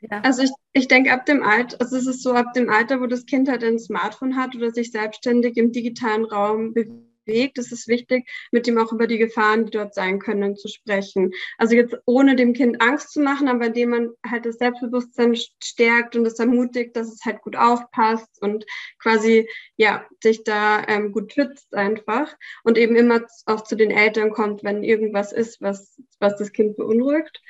ja. 0.01 0.21
Also 0.21 0.43
ich, 0.43 0.51
ich 0.73 0.87
denke 0.87 1.11
ab 1.11 1.25
dem 1.25 1.43
Alter, 1.43 1.77
also 1.79 1.97
es 1.97 2.07
ist 2.07 2.23
so 2.23 2.33
ab 2.33 2.53
dem 2.53 2.69
Alter, 2.69 3.01
wo 3.01 3.07
das 3.07 3.25
Kind 3.25 3.49
halt 3.49 3.63
ein 3.63 3.79
Smartphone 3.79 4.35
hat 4.35 4.55
oder 4.55 4.71
sich 4.71 4.91
selbstständig 4.91 5.57
im 5.57 5.71
digitalen 5.71 6.25
Raum 6.25 6.73
bewegt 6.73 7.08
Weg. 7.29 7.57
Es 7.57 7.71
ist 7.71 7.87
wichtig, 7.87 8.29
mit 8.51 8.67
ihm 8.67 8.77
auch 8.77 8.91
über 8.91 9.07
die 9.07 9.17
Gefahren, 9.17 9.65
die 9.65 9.71
dort 9.71 9.93
sein 9.93 10.19
können, 10.19 10.57
zu 10.57 10.67
sprechen. 10.67 11.31
Also 11.57 11.75
jetzt 11.75 11.95
ohne 12.05 12.35
dem 12.35 12.53
Kind 12.53 12.81
Angst 12.81 13.13
zu 13.13 13.21
machen, 13.21 13.47
aber 13.47 13.67
indem 13.67 13.91
man 13.91 14.09
halt 14.29 14.45
das 14.45 14.57
Selbstbewusstsein 14.57 15.35
stärkt 15.63 16.17
und 16.17 16.25
es 16.25 16.39
ermutigt, 16.39 16.95
dass 16.97 17.13
es 17.13 17.23
halt 17.25 17.41
gut 17.41 17.55
aufpasst 17.55 18.41
und 18.41 18.65
quasi, 19.01 19.47
ja, 19.77 20.05
sich 20.21 20.43
da 20.43 20.83
ähm, 20.87 21.13
gut 21.13 21.33
schützt 21.33 21.73
einfach 21.73 22.35
und 22.63 22.77
eben 22.77 22.95
immer 22.97 23.21
auch 23.45 23.63
zu 23.63 23.75
den 23.75 23.91
Eltern 23.91 24.31
kommt, 24.31 24.63
wenn 24.63 24.83
irgendwas 24.83 25.31
ist, 25.31 25.61
was, 25.61 26.01
was 26.19 26.37
das 26.37 26.51
Kind 26.51 26.75
beunruhigt. 26.75 27.41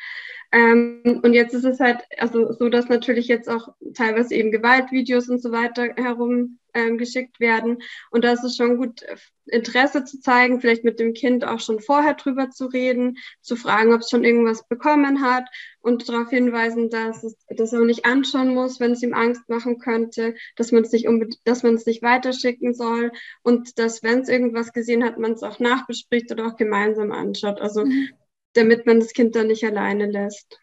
Ähm, 0.51 1.21
und 1.23 1.33
jetzt 1.33 1.53
ist 1.53 1.65
es 1.65 1.79
halt 1.79 1.99
also 2.17 2.51
so, 2.53 2.69
dass 2.69 2.89
natürlich 2.89 3.27
jetzt 3.27 3.47
auch 3.49 3.69
teilweise 3.93 4.33
eben 4.33 4.51
Gewaltvideos 4.51 5.29
und 5.29 5.41
so 5.41 5.51
weiter 5.51 5.93
herum 5.95 6.57
ähm, 6.73 6.97
geschickt 6.97 7.39
werden. 7.39 7.79
Und 8.09 8.23
da 8.23 8.31
ist 8.31 8.43
es 8.43 8.55
schon 8.55 8.77
gut, 8.77 9.03
Interesse 9.45 10.05
zu 10.05 10.19
zeigen, 10.19 10.59
vielleicht 10.61 10.83
mit 10.83 10.99
dem 10.99 11.13
Kind 11.13 11.43
auch 11.45 11.59
schon 11.59 11.79
vorher 11.79 12.15
drüber 12.15 12.49
zu 12.49 12.65
reden, 12.65 13.17
zu 13.41 13.55
fragen, 13.55 13.93
ob 13.93 14.01
es 14.01 14.09
schon 14.09 14.23
irgendwas 14.23 14.67
bekommen 14.67 15.21
hat 15.21 15.45
und 15.81 16.07
darauf 16.09 16.29
hinweisen, 16.29 16.89
dass 16.89 17.23
es 17.23 17.35
dass 17.49 17.73
er 17.73 17.81
nicht 17.81 18.05
anschauen 18.05 18.53
muss, 18.53 18.79
wenn 18.79 18.91
es 18.91 19.03
ihm 19.03 19.13
Angst 19.13 19.49
machen 19.49 19.79
könnte, 19.79 20.35
dass 20.55 20.71
man 20.71 20.83
es 20.83 20.91
nicht 20.91 21.07
dass 21.45 21.63
man 21.63 21.75
es 21.75 21.85
nicht 21.85 22.01
weiterschicken 22.01 22.73
soll 22.73 23.11
und 23.43 23.77
dass, 23.79 24.03
wenn 24.03 24.21
es 24.21 24.29
irgendwas 24.29 24.73
gesehen 24.73 25.03
hat, 25.03 25.17
man 25.17 25.33
es 25.33 25.43
auch 25.43 25.59
nachbespricht 25.59 26.31
oder 26.31 26.47
auch 26.47 26.55
gemeinsam 26.55 27.11
anschaut. 27.11 27.61
Also 27.61 27.85
mhm. 27.85 28.09
Damit 28.53 28.85
man 28.85 28.99
das 28.99 29.13
Kind 29.13 29.35
dann 29.35 29.47
nicht 29.47 29.63
alleine 29.63 30.05
lässt. 30.05 30.59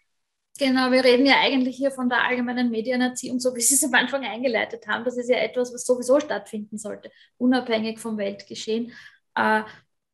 Genau, 0.58 0.90
wir 0.90 1.04
reden 1.04 1.26
ja 1.26 1.38
eigentlich 1.40 1.76
hier 1.76 1.90
von 1.90 2.08
der 2.08 2.24
allgemeinen 2.24 2.70
Medienerziehung, 2.70 3.40
so 3.40 3.54
wie 3.54 3.60
Sie 3.60 3.74
es 3.74 3.84
am 3.84 3.92
Anfang 3.94 4.24
eingeleitet 4.24 4.86
haben. 4.86 5.04
Das 5.04 5.18
ist 5.18 5.28
ja 5.28 5.36
etwas, 5.36 5.72
was 5.72 5.84
sowieso 5.84 6.18
stattfinden 6.18 6.78
sollte, 6.78 7.10
unabhängig 7.36 7.98
vom 7.98 8.16
Weltgeschehen. 8.16 8.92
Äh, 9.34 9.62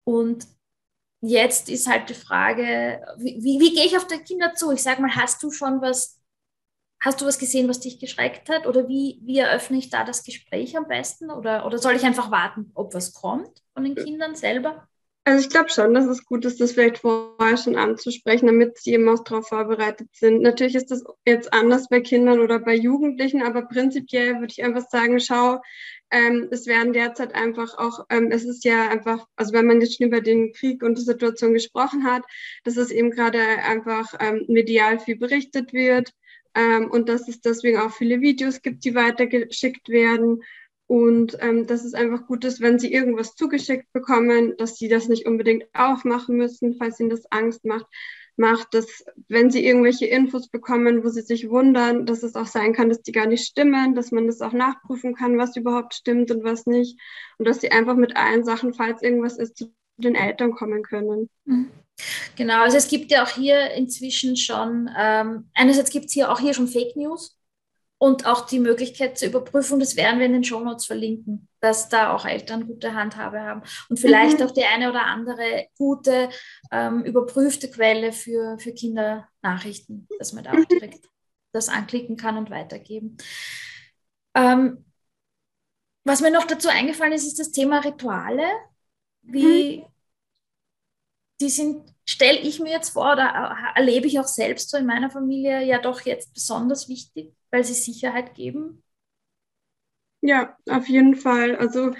und 0.04 0.44
jetzt 1.20 1.68
ist 1.68 1.86
halt 1.88 2.10
die 2.10 2.14
Frage, 2.14 3.00
wie, 3.18 3.36
wie, 3.42 3.60
wie 3.60 3.74
gehe 3.74 3.86
ich 3.86 3.96
auf 3.96 4.08
die 4.08 4.18
Kinder 4.18 4.54
zu? 4.54 4.72
Ich 4.72 4.82
sage 4.82 5.00
mal, 5.00 5.14
hast 5.14 5.42
du 5.44 5.52
schon 5.52 5.80
was, 5.80 6.20
hast 7.00 7.20
du 7.20 7.26
was 7.26 7.38
gesehen, 7.38 7.68
was 7.68 7.78
dich 7.78 8.00
geschreckt 8.00 8.48
hat? 8.48 8.66
Oder 8.66 8.88
wie, 8.88 9.20
wie 9.22 9.38
eröffne 9.38 9.78
ich 9.78 9.90
da 9.90 10.02
das 10.04 10.24
Gespräch 10.24 10.76
am 10.76 10.88
besten? 10.88 11.30
Oder, 11.30 11.66
oder 11.66 11.78
soll 11.78 11.94
ich 11.94 12.04
einfach 12.04 12.32
warten, 12.32 12.72
ob 12.74 12.94
was 12.94 13.12
kommt 13.12 13.62
von 13.74 13.84
den 13.84 13.94
Kindern 13.94 14.34
selber? 14.34 14.88
Also 15.24 15.44
ich 15.44 15.50
glaube 15.50 15.70
schon, 15.70 15.94
dass 15.94 16.06
es 16.06 16.24
gut 16.24 16.44
ist, 16.44 16.60
das 16.60 16.72
vielleicht 16.72 16.98
vorher 16.98 17.56
schon 17.56 17.76
anzusprechen, 17.76 18.46
damit 18.46 18.78
sie 18.78 18.94
eben 18.94 19.08
auch 19.08 19.22
darauf 19.22 19.46
vorbereitet 19.48 20.08
sind. 20.12 20.42
Natürlich 20.42 20.74
ist 20.74 20.90
das 20.90 21.04
jetzt 21.24 21.52
anders 21.52 21.88
bei 21.88 22.00
Kindern 22.00 22.40
oder 22.40 22.58
bei 22.58 22.74
Jugendlichen, 22.74 23.40
aber 23.42 23.62
prinzipiell 23.62 24.40
würde 24.40 24.50
ich 24.50 24.64
einfach 24.64 24.88
sagen, 24.88 25.20
schau, 25.20 25.60
ähm, 26.10 26.48
es 26.50 26.66
werden 26.66 26.92
derzeit 26.92 27.36
einfach 27.36 27.78
auch, 27.78 28.04
ähm, 28.10 28.32
es 28.32 28.44
ist 28.44 28.64
ja 28.64 28.88
einfach, 28.90 29.24
also 29.36 29.52
wenn 29.52 29.66
man 29.66 29.80
jetzt 29.80 29.96
schon 29.96 30.08
über 30.08 30.20
den 30.20 30.52
Krieg 30.52 30.82
und 30.82 30.98
die 30.98 31.02
Situation 31.02 31.54
gesprochen 31.54 32.04
hat, 32.04 32.24
dass 32.64 32.76
es 32.76 32.90
eben 32.90 33.12
gerade 33.12 33.38
einfach 33.38 34.14
ähm, 34.18 34.44
medial 34.48 34.98
viel 34.98 35.16
berichtet 35.16 35.72
wird 35.72 36.12
ähm, 36.54 36.90
und 36.90 37.08
dass 37.08 37.28
es 37.28 37.40
deswegen 37.40 37.78
auch 37.78 37.92
viele 37.92 38.20
Videos 38.20 38.60
gibt, 38.60 38.84
die 38.84 38.94
weitergeschickt 38.96 39.88
werden. 39.88 40.42
Und 40.86 41.38
ähm, 41.40 41.66
dass 41.66 41.84
es 41.84 41.94
einfach 41.94 42.26
gut 42.26 42.44
ist, 42.44 42.60
wenn 42.60 42.78
sie 42.78 42.92
irgendwas 42.92 43.34
zugeschickt 43.34 43.92
bekommen, 43.92 44.54
dass 44.58 44.76
sie 44.76 44.88
das 44.88 45.08
nicht 45.08 45.26
unbedingt 45.26 45.64
aufmachen 45.72 46.36
müssen, 46.36 46.74
falls 46.78 47.00
ihnen 47.00 47.10
das 47.10 47.30
Angst 47.30 47.64
macht. 47.64 47.86
Macht, 48.36 48.72
dass 48.72 49.04
wenn 49.28 49.50
sie 49.50 49.64
irgendwelche 49.64 50.06
Infos 50.06 50.48
bekommen, 50.48 51.04
wo 51.04 51.08
sie 51.10 51.20
sich 51.20 51.50
wundern, 51.50 52.06
dass 52.06 52.22
es 52.22 52.34
auch 52.34 52.46
sein 52.46 52.72
kann, 52.72 52.88
dass 52.88 53.02
die 53.02 53.12
gar 53.12 53.26
nicht 53.26 53.44
stimmen, 53.44 53.94
dass 53.94 54.10
man 54.10 54.26
das 54.26 54.40
auch 54.40 54.52
nachprüfen 54.54 55.14
kann, 55.14 55.36
was 55.36 55.54
überhaupt 55.54 55.94
stimmt 55.94 56.30
und 56.30 56.42
was 56.42 56.64
nicht. 56.64 56.98
Und 57.38 57.46
dass 57.46 57.60
sie 57.60 57.70
einfach 57.70 57.94
mit 57.94 58.16
allen 58.16 58.42
Sachen, 58.42 58.72
falls 58.72 59.02
irgendwas 59.02 59.36
ist, 59.36 59.58
zu 59.58 59.74
den 59.98 60.14
Eltern 60.14 60.52
kommen 60.52 60.82
können. 60.82 61.28
Mhm. 61.44 61.70
Genau, 62.36 62.62
also 62.62 62.76
es 62.76 62.88
gibt 62.88 63.10
ja 63.10 63.22
auch 63.22 63.28
hier 63.28 63.70
inzwischen 63.72 64.36
schon, 64.36 64.90
ähm, 64.98 65.50
einerseits 65.54 65.90
gibt 65.90 66.06
es 66.06 66.12
hier 66.12 66.30
auch 66.30 66.40
hier 66.40 66.54
schon 66.54 66.68
Fake 66.68 66.96
News, 66.96 67.36
und 68.02 68.26
auch 68.26 68.46
die 68.46 68.58
Möglichkeit 68.58 69.16
zur 69.16 69.28
Überprüfung, 69.28 69.78
das 69.78 69.94
werden 69.94 70.18
wir 70.18 70.26
in 70.26 70.32
den 70.32 70.42
Shownotes 70.42 70.86
verlinken, 70.86 71.48
dass 71.60 71.88
da 71.88 72.12
auch 72.12 72.24
Eltern 72.24 72.66
gute 72.66 72.94
Handhabe 72.94 73.40
haben 73.40 73.62
und 73.88 74.00
vielleicht 74.00 74.40
mhm. 74.40 74.46
auch 74.46 74.50
die 74.50 74.64
eine 74.64 74.90
oder 74.90 75.06
andere 75.06 75.68
gute, 75.78 76.28
ähm, 76.72 77.04
überprüfte 77.04 77.70
Quelle 77.70 78.10
für, 78.10 78.58
für 78.58 78.74
Kindernachrichten, 78.74 80.08
dass 80.18 80.32
man 80.32 80.42
da 80.42 80.50
auch 80.50 80.56
mhm. 80.56 80.66
direkt 80.68 81.08
das 81.52 81.68
anklicken 81.68 82.16
kann 82.16 82.36
und 82.36 82.50
weitergeben. 82.50 83.18
Ähm, 84.34 84.84
was 86.02 86.22
mir 86.22 86.32
noch 86.32 86.48
dazu 86.48 86.70
eingefallen 86.70 87.12
ist, 87.12 87.28
ist 87.28 87.38
das 87.38 87.52
Thema 87.52 87.84
Rituale. 87.84 88.48
Wie, 89.20 89.76
mhm. 89.76 89.86
die 91.40 91.50
sind, 91.50 91.94
stelle 92.04 92.40
ich 92.40 92.58
mir 92.58 92.72
jetzt 92.72 92.90
vor 92.90 93.12
oder 93.12 93.56
erlebe 93.76 94.08
ich 94.08 94.18
auch 94.18 94.26
selbst 94.26 94.70
so 94.70 94.76
in 94.76 94.86
meiner 94.86 95.08
Familie 95.08 95.62
ja 95.62 95.78
doch 95.78 96.00
jetzt 96.00 96.34
besonders 96.34 96.88
wichtig 96.88 97.32
weil 97.52 97.62
sie 97.62 97.74
Sicherheit 97.74 98.34
geben? 98.34 98.82
Ja, 100.22 100.56
auf 100.68 100.88
jeden 100.88 101.14
Fall. 101.14 101.56
Also 101.56 101.92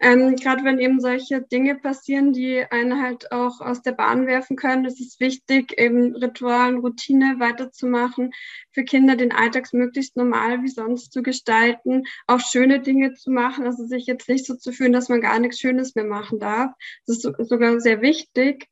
ähm, 0.00 0.36
gerade 0.36 0.64
wenn 0.64 0.78
eben 0.78 1.00
solche 1.00 1.42
Dinge 1.42 1.74
passieren, 1.74 2.32
die 2.32 2.64
einen 2.70 3.02
halt 3.02 3.32
auch 3.32 3.60
aus 3.60 3.82
der 3.82 3.92
Bahn 3.92 4.26
werfen 4.26 4.56
können, 4.56 4.84
ist 4.84 5.00
es 5.00 5.18
wichtig, 5.18 5.78
eben 5.78 6.14
Ritualen, 6.14 6.78
Routine 6.78 7.36
weiterzumachen, 7.38 8.32
für 8.70 8.84
Kinder 8.84 9.16
den 9.16 9.32
Alltags 9.32 9.72
möglichst 9.72 10.16
normal 10.16 10.62
wie 10.62 10.68
sonst 10.68 11.12
zu 11.12 11.22
gestalten, 11.22 12.04
auch 12.26 12.40
schöne 12.40 12.80
Dinge 12.80 13.14
zu 13.14 13.30
machen, 13.30 13.66
also 13.66 13.86
sich 13.86 14.06
jetzt 14.06 14.28
nicht 14.28 14.46
so 14.46 14.54
zu 14.54 14.72
fühlen, 14.72 14.92
dass 14.92 15.08
man 15.08 15.20
gar 15.20 15.40
nichts 15.40 15.58
Schönes 15.58 15.94
mehr 15.96 16.04
machen 16.04 16.38
darf. 16.38 16.72
Das 17.06 17.16
ist 17.16 17.22
so, 17.22 17.32
sogar 17.38 17.80
sehr 17.80 18.00
wichtig. 18.00 18.68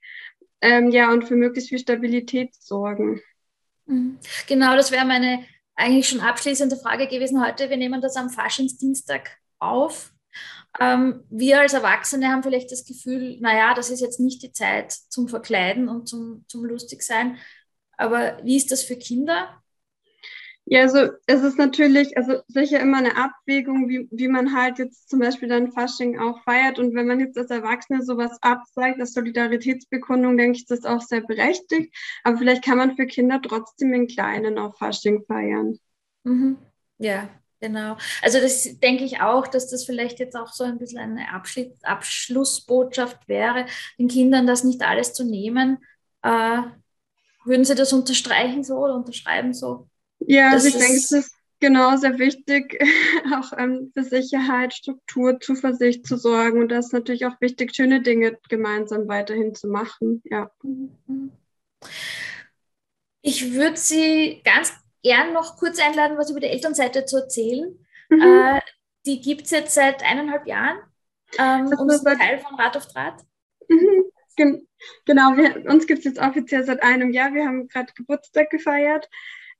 Ähm, 0.61 0.91
ja, 0.91 1.13
und 1.13 1.25
für 1.25 1.37
möglichst 1.37 1.71
viel 1.71 1.79
Stabilität 1.79 2.55
sorgen. 2.55 3.21
Mhm. 3.87 4.19
Genau, 4.47 4.77
das 4.77 4.93
wäre 4.93 5.05
meine 5.05 5.45
eigentlich 5.77 6.09
schon 6.09 6.21
abschließende 6.21 6.77
Frage 6.77 7.07
gewesen 7.07 7.45
heute. 7.45 7.71
Wir 7.71 7.77
nehmen 7.77 8.01
das 8.01 8.17
am 8.17 8.31
Faschingsdienstag 8.31 9.39
auf. 9.59 10.13
Ähm, 10.81 11.25
wir 11.31 11.61
als 11.61 11.73
Erwachsene 11.73 12.29
haben 12.29 12.43
vielleicht 12.43 12.73
das 12.73 12.85
Gefühl, 12.85 13.39
naja, 13.41 13.75
das 13.75 13.91
ist 13.91 14.01
jetzt 14.01 14.21
nicht 14.21 14.43
die 14.43 14.53
Zeit 14.53 14.93
zum 14.93 15.29
Verkleiden 15.29 15.89
und 15.89 16.09
zum, 16.09 16.45
zum 16.49 16.65
Lustigsein. 16.65 17.39
Aber 17.97 18.39
wie 18.45 18.57
ist 18.57 18.73
das 18.73 18.83
für 18.83 18.97
Kinder? 18.97 19.63
Ja, 20.69 20.83
also 20.83 21.11
es 21.27 21.43
ist 21.43 21.59
natürlich, 21.59 22.17
also 22.17 22.41
sicher 22.49 22.81
immer 22.81 22.99
eine 22.99 23.17
Abwägung, 23.17 23.89
wie, 23.89 24.09
wie 24.11 24.27
man 24.27 24.53
halt 24.53 24.79
jetzt 24.79 25.09
zum 25.09 25.21
Beispiel 25.21 25.49
dann 25.49 25.71
Fasching 25.71 26.19
auch 26.19 26.43
feiert. 26.43 26.81
Und 26.81 26.93
wenn 26.95 27.07
man 27.07 27.21
jetzt 27.21 27.39
als 27.39 27.51
Erwachsene 27.51 28.03
sowas 28.03 28.37
abzeigt, 28.43 29.01
als 29.01 29.13
Solidaritätsbekundung, 29.13 30.37
denke 30.37 30.59
ich, 30.59 30.67
das 30.67 30.81
ist 30.81 30.87
auch 30.87 31.01
sehr 31.01 31.21
berechtigt. 31.21 31.95
Aber 32.25 32.39
vielleicht 32.39 32.65
kann 32.65 32.79
man 32.79 32.97
für 32.97 33.07
Kinder 33.07 33.41
trotzdem 33.41 33.93
in 33.95 34.09
Kleinen 34.09 34.59
auch 34.59 34.77
Fasching 34.77 35.25
feiern. 35.27 35.79
Mhm. 36.25 36.59
Ja, 36.99 37.29
Genau. 37.59 37.97
Also 38.21 38.39
das 38.39 38.65
denke 38.81 39.05
ich 39.05 39.23
auch, 39.23 39.47
dass 39.47 39.71
das 39.71 39.85
vielleicht 39.85 40.19
jetzt 40.19 40.37
auch 40.37 40.53
so 40.53 40.63
ein 40.65 40.79
bisschen 40.79 40.99
eine 40.99 41.33
Abschluss, 41.33 41.69
Abschlussbotschaft 41.83 43.29
wäre, 43.29 43.65
den 43.99 44.09
Kindern 44.09 44.47
das 44.47 44.63
nicht 44.63 44.83
alles 44.83 45.15
zu 45.15 45.25
nehmen. 45.25 45.79
Äh, 46.23 46.63
würden 47.47 47.65
Sie 47.65 47.75
das 47.75 47.95
unterstreichen 47.95 48.63
so 48.63 48.77
oder 48.77 48.95
unterschreiben 48.95 49.55
so? 49.55 49.89
Ja, 50.21 50.51
also 50.51 50.69
ich 50.69 50.75
denke, 50.75 50.97
es 50.97 51.11
ist 51.13 51.37
genau 51.61 51.97
sehr 51.97 52.19
wichtig, 52.19 52.79
auch 53.35 53.53
ähm, 53.59 53.91
für 53.95 54.05
Sicherheit, 54.05 54.75
Struktur, 54.75 55.41
Zuversicht 55.41 56.07
zu 56.07 56.17
sorgen. 56.17 56.61
Und 56.61 56.69
das 56.69 56.87
ist 56.87 56.93
natürlich 56.93 57.27
auch 57.27 57.41
wichtig, 57.41 57.75
schöne 57.75 58.03
Dinge 58.03 58.39
gemeinsam 58.49 59.09
weiterhin 59.09 59.55
zu 59.55 59.69
machen. 59.69 60.23
Ja. 60.25 60.51
Ich 63.23 63.55
würde 63.55 63.77
Sie 63.77 64.41
ganz 64.45 64.73
gern 65.03 65.33
noch 65.33 65.57
kurz 65.57 65.81
einladen, 65.81 66.19
was 66.19 66.31
über 66.31 66.41
die 66.41 66.49
Elternseite 66.49 67.05
zu 67.05 67.19
erzählen. 67.19 67.79
Mhm. 68.09 68.21
Äh, 68.21 68.61
die 69.05 69.21
gibt 69.21 69.43
es 69.43 69.51
jetzt 69.51 69.75
seit 69.75 70.03
eineinhalb 70.03 70.47
Jahren 70.47 70.79
ähm, 71.39 71.67
und 71.67 71.91
ist 71.91 72.07
ein 72.07 72.19
Teil 72.19 72.39
von 72.39 72.55
Rat 72.57 72.77
auf 72.77 72.87
Draht. 72.89 73.23
Mhm. 73.69 74.05
Gen 74.37 74.69
genau, 75.07 75.37
wir, 75.37 75.65
uns 75.71 75.87
gibt 75.87 76.01
es 76.01 76.05
jetzt 76.05 76.21
offiziell 76.21 76.65
seit 76.65 76.83
einem 76.83 77.11
Jahr. 77.13 77.33
Wir 77.33 77.47
haben 77.47 77.69
gerade 77.69 77.93
Geburtstag 77.95 78.51
gefeiert. 78.51 79.09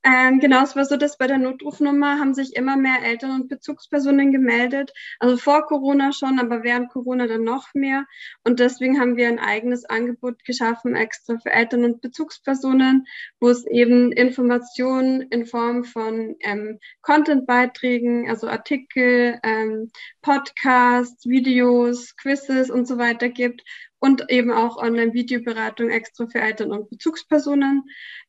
Ähm, 0.03 0.39
genau, 0.39 0.63
es 0.63 0.77
war 0.77 0.85
so, 0.85 0.97
dass 0.97 1.19
bei 1.19 1.27
der 1.27 1.39
Notrufnummer 1.39 2.21
haben 2.21 2.33
sich 2.33 2.55
immer 2.55 2.77
mehr 2.77 3.03
Eltern 3.03 3.41
und 3.41 3.49
Bezugspersonen 3.49 4.31
gemeldet. 4.31 4.93
Also 5.19 5.37
vor 5.37 5.67
Corona 5.67 6.13
schon, 6.13 6.39
aber 6.39 6.63
während 6.63 6.91
Corona 6.91 7.27
dann 7.27 7.43
noch 7.43 7.75
mehr. 7.75 8.07
Und 8.45 8.61
deswegen 8.61 9.01
haben 9.01 9.17
wir 9.17 9.27
ein 9.27 9.41
eigenes 9.41 9.85
Angebot 9.85 10.45
geschaffen, 10.45 10.95
extra 10.95 11.39
für 11.39 11.51
Eltern 11.51 11.85
und 11.85 12.01
Bezugspersonen, 12.03 13.07
wo 13.41 13.49
es 13.49 13.67
eben 13.67 14.13
Informationen 14.13 15.23
in 15.23 15.45
Form 15.45 15.83
von 15.83 16.37
ähm, 16.41 16.79
Content-Beiträgen, 17.03 18.31
also 18.31 18.49
Artikel, 18.49 19.41
ähm, 19.43 19.91
Podcasts, 20.23 21.27
Videos, 21.27 22.15
Quizzes 22.17 22.71
und 22.71 22.87
so 22.87 22.99
weiter 22.99 23.29
gibt 23.29 23.63
und 23.99 24.31
eben 24.31 24.53
auch 24.53 24.77
Online-Videoberatung 24.77 25.91
extra 25.91 26.27
für 26.27 26.41
Eltern 26.41 26.73
und 26.73 26.91
Bezugspersonen. 26.91 27.85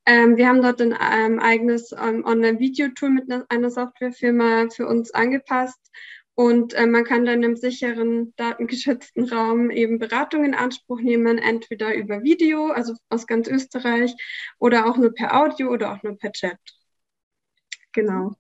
Ähm, 0.06 0.38
wir 0.38 0.48
haben 0.48 0.62
dort 0.62 0.82
ein 0.82 0.94
ähm, 0.94 1.40
eigenes 1.40 1.92
ähm, 1.92 2.24
Online-Video-Tool 2.26 3.10
mit 3.10 3.32
einer, 3.32 3.46
einer 3.50 3.70
Softwarefirma 3.70 4.70
für 4.70 4.88
uns 4.88 5.12
angepasst 5.12 5.92
und 6.40 6.76
äh, 6.76 6.86
man 6.86 7.04
kann 7.04 7.26
dann 7.26 7.42
im 7.42 7.56
sicheren, 7.56 8.36
datengeschützten 8.36 9.28
Raum 9.28 9.72
eben 9.72 9.98
Beratung 9.98 10.46
in 10.46 10.54
Anspruch 10.54 11.02
nehmen, 11.02 11.40
entweder 11.40 11.96
über 11.96 12.22
Video, 12.22 12.68
also 12.68 12.94
aus 13.10 13.26
ganz 13.26 13.48
Österreich, 13.48 14.14
oder 14.60 14.86
auch 14.86 14.98
nur 14.98 15.16
per 15.16 15.36
Audio 15.36 15.70
oder 15.72 15.94
auch 15.94 16.04
nur 16.04 16.16
per 16.16 16.32
Chat. 16.32 16.60
Genau. 17.92 18.36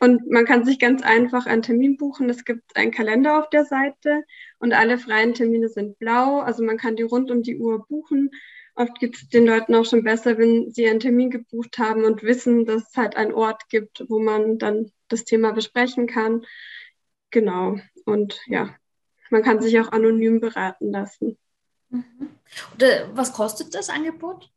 Und 0.00 0.30
man 0.30 0.44
kann 0.44 0.64
sich 0.64 0.78
ganz 0.78 1.02
einfach 1.02 1.46
einen 1.46 1.62
Termin 1.62 1.96
buchen. 1.96 2.30
Es 2.30 2.44
gibt 2.44 2.76
einen 2.76 2.92
Kalender 2.92 3.38
auf 3.38 3.50
der 3.50 3.64
Seite 3.64 4.24
und 4.58 4.72
alle 4.72 4.98
freien 4.98 5.34
Termine 5.34 5.68
sind 5.68 5.98
blau. 5.98 6.40
Also 6.40 6.64
man 6.64 6.76
kann 6.76 6.96
die 6.96 7.02
rund 7.02 7.30
um 7.30 7.42
die 7.42 7.58
Uhr 7.58 7.86
buchen. 7.86 8.30
Oft 8.74 9.00
geht 9.00 9.16
es 9.16 9.28
den 9.28 9.44
Leuten 9.44 9.74
auch 9.74 9.84
schon 9.84 10.04
besser, 10.04 10.38
wenn 10.38 10.70
sie 10.70 10.88
einen 10.88 11.00
Termin 11.00 11.30
gebucht 11.30 11.78
haben 11.78 12.04
und 12.04 12.22
wissen, 12.22 12.64
dass 12.64 12.88
es 12.90 12.96
halt 12.96 13.16
einen 13.16 13.32
Ort 13.32 13.68
gibt, 13.68 14.04
wo 14.08 14.20
man 14.20 14.58
dann 14.58 14.92
das 15.08 15.24
Thema 15.24 15.52
besprechen 15.52 16.06
kann. 16.06 16.46
Genau. 17.30 17.78
Und 18.04 18.40
ja, 18.46 18.76
man 19.30 19.42
kann 19.42 19.60
sich 19.60 19.80
auch 19.80 19.90
anonym 19.90 20.40
beraten 20.40 20.92
lassen. 20.92 21.36
Mhm. 21.90 22.30
Was 23.14 23.32
kostet 23.32 23.74
das 23.74 23.90
Angebot? 23.90 24.50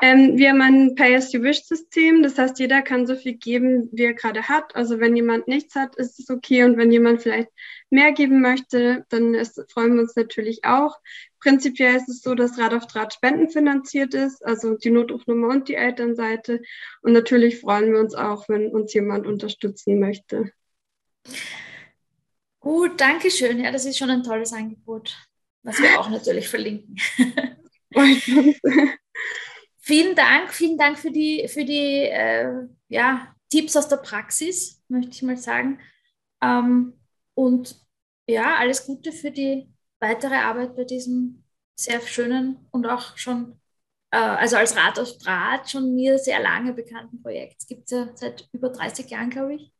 Ähm, 0.00 0.36
wir 0.36 0.50
haben 0.50 0.62
ein 0.62 0.94
Pay-as-you-wish-System. 0.94 2.22
Das 2.22 2.38
heißt, 2.38 2.58
jeder 2.58 2.82
kann 2.82 3.06
so 3.06 3.16
viel 3.16 3.34
geben, 3.34 3.88
wie 3.92 4.04
er 4.04 4.14
gerade 4.14 4.48
hat. 4.48 4.74
Also 4.76 5.00
wenn 5.00 5.16
jemand 5.16 5.48
nichts 5.48 5.74
hat, 5.74 5.96
ist 5.96 6.18
es 6.18 6.30
okay. 6.30 6.64
Und 6.64 6.76
wenn 6.76 6.92
jemand 6.92 7.22
vielleicht 7.22 7.48
mehr 7.90 8.12
geben 8.12 8.40
möchte, 8.40 9.04
dann 9.08 9.34
ist, 9.34 9.60
freuen 9.72 9.94
wir 9.94 10.02
uns 10.02 10.16
natürlich 10.16 10.64
auch. 10.64 10.98
Prinzipiell 11.40 11.96
ist 11.96 12.08
es 12.08 12.22
so, 12.22 12.34
dass 12.34 12.58
Rad 12.58 12.74
auf 12.74 12.86
Draht 12.86 13.14
spendenfinanziert 13.14 14.14
ist, 14.14 14.44
also 14.44 14.76
die 14.76 14.90
Notrufnummer 14.90 15.48
und 15.48 15.68
die 15.68 15.74
Elternseite. 15.74 16.60
Und 17.02 17.12
natürlich 17.12 17.60
freuen 17.60 17.92
wir 17.92 18.00
uns 18.00 18.14
auch, 18.14 18.48
wenn 18.48 18.68
uns 18.68 18.92
jemand 18.92 19.26
unterstützen 19.26 19.98
möchte. 19.98 20.52
Gut, 22.60 23.00
danke 23.00 23.30
schön. 23.30 23.58
Ja, 23.58 23.72
das 23.72 23.86
ist 23.86 23.96
schon 23.96 24.10
ein 24.10 24.22
tolles 24.22 24.52
Angebot, 24.52 25.16
was 25.62 25.80
wir 25.80 25.98
auch 25.98 26.10
natürlich 26.10 26.46
verlinken. 26.48 26.96
Vielen 29.90 30.14
Dank, 30.14 30.54
vielen 30.54 30.78
Dank 30.78 31.00
für 31.00 31.10
die, 31.10 31.48
für 31.48 31.64
die 31.64 32.04
äh, 32.04 32.68
ja, 32.86 33.34
Tipps 33.48 33.76
aus 33.76 33.88
der 33.88 33.96
Praxis, 33.96 34.80
möchte 34.86 35.10
ich 35.10 35.22
mal 35.22 35.36
sagen. 35.36 35.80
Ähm, 36.40 36.92
und 37.34 37.74
ja, 38.28 38.54
alles 38.54 38.86
Gute 38.86 39.10
für 39.10 39.32
die 39.32 39.68
weitere 39.98 40.36
Arbeit 40.36 40.76
bei 40.76 40.84
diesem 40.84 41.42
sehr 41.74 42.00
schönen 42.02 42.68
und 42.70 42.86
auch 42.86 43.16
schon, 43.16 43.58
äh, 44.12 44.18
also 44.18 44.58
als 44.58 44.76
Rat 44.76 45.00
auf 45.00 45.18
Draht, 45.18 45.68
schon 45.68 45.96
mir 45.96 46.18
sehr 46.18 46.40
lange 46.40 46.72
bekannten 46.72 47.20
Projekt. 47.20 47.56
Es 47.58 47.66
gibt 47.66 47.86
es 47.86 47.90
ja 47.90 48.08
seit 48.14 48.48
über 48.52 48.68
30 48.68 49.10
Jahren, 49.10 49.30
glaube 49.30 49.56
ich. 49.56 49.72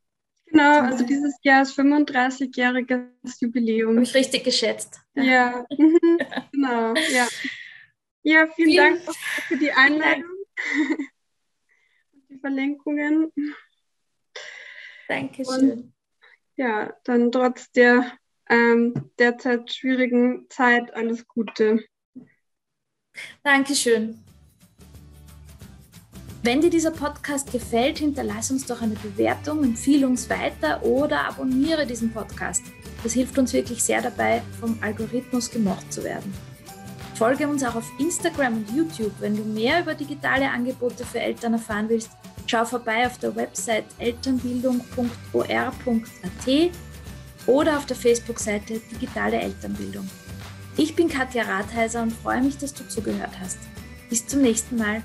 Genau, 0.47 0.81
also 0.81 1.05
dieses 1.05 1.37
Jahr 1.43 1.61
ist 1.61 1.79
35-jähriges 1.79 3.39
Jubiläum. 3.39 3.95
Habe 3.95 4.03
ich 4.03 4.13
richtig 4.13 4.43
geschätzt. 4.43 4.99
Ja, 5.15 5.23
ja. 5.23 5.65
Mhm. 5.77 6.17
genau, 6.51 6.93
ja. 7.13 7.27
Ja, 8.23 8.47
vielen, 8.47 8.71
vielen 8.71 9.05
Dank 9.05 9.15
für 9.47 9.57
die 9.57 9.71
Einladung 9.71 10.23
und 12.13 12.29
die 12.29 12.37
Verlinkungen. 12.39 13.31
Dankeschön. 15.07 15.71
Und, 15.71 15.93
ja, 16.55 16.95
dann 17.03 17.31
trotz 17.31 17.71
der 17.71 18.17
ähm, 18.49 19.11
derzeit 19.17 19.71
schwierigen 19.73 20.45
Zeit 20.49 20.93
alles 20.93 21.27
Gute. 21.27 21.83
Dankeschön. 23.43 24.23
Wenn 26.43 26.61
dir 26.61 26.69
dieser 26.69 26.91
Podcast 26.91 27.51
gefällt, 27.51 27.99
hinterlass 27.99 28.51
uns 28.51 28.65
doch 28.65 28.81
eine 28.81 28.95
Bewertung, 28.95 29.63
empfehle 29.63 30.07
uns 30.07 30.29
weiter 30.29 30.83
oder 30.83 31.27
abonniere 31.27 31.85
diesen 31.85 32.11
Podcast. 32.11 32.63
Das 33.03 33.13
hilft 33.13 33.37
uns 33.37 33.53
wirklich 33.53 33.83
sehr 33.83 34.01
dabei, 34.01 34.41
vom 34.59 34.77
Algorithmus 34.81 35.51
gemocht 35.51 35.91
zu 35.93 36.03
werden. 36.03 36.50
Folge 37.21 37.47
uns 37.47 37.63
auch 37.63 37.75
auf 37.75 37.85
Instagram 37.99 38.55
und 38.55 38.75
YouTube. 38.75 39.13
Wenn 39.19 39.37
du 39.37 39.43
mehr 39.43 39.81
über 39.81 39.93
digitale 39.93 40.49
Angebote 40.49 41.05
für 41.05 41.19
Eltern 41.19 41.53
erfahren 41.53 41.87
willst, 41.87 42.09
schau 42.47 42.65
vorbei 42.65 43.05
auf 43.05 43.19
der 43.19 43.35
Website 43.35 43.85
elternbildung.or.at 43.99 46.71
oder 47.45 47.77
auf 47.77 47.85
der 47.85 47.95
Facebook-Seite 47.95 48.81
Digitale 48.91 49.39
Elternbildung. 49.39 50.09
Ich 50.77 50.95
bin 50.95 51.09
Katja 51.09 51.43
Rathheiser 51.43 52.01
und 52.01 52.11
freue 52.11 52.41
mich, 52.41 52.57
dass 52.57 52.73
du 52.73 52.87
zugehört 52.87 53.39
hast. 53.39 53.59
Bis 54.09 54.25
zum 54.25 54.41
nächsten 54.41 54.77
Mal. 54.77 55.03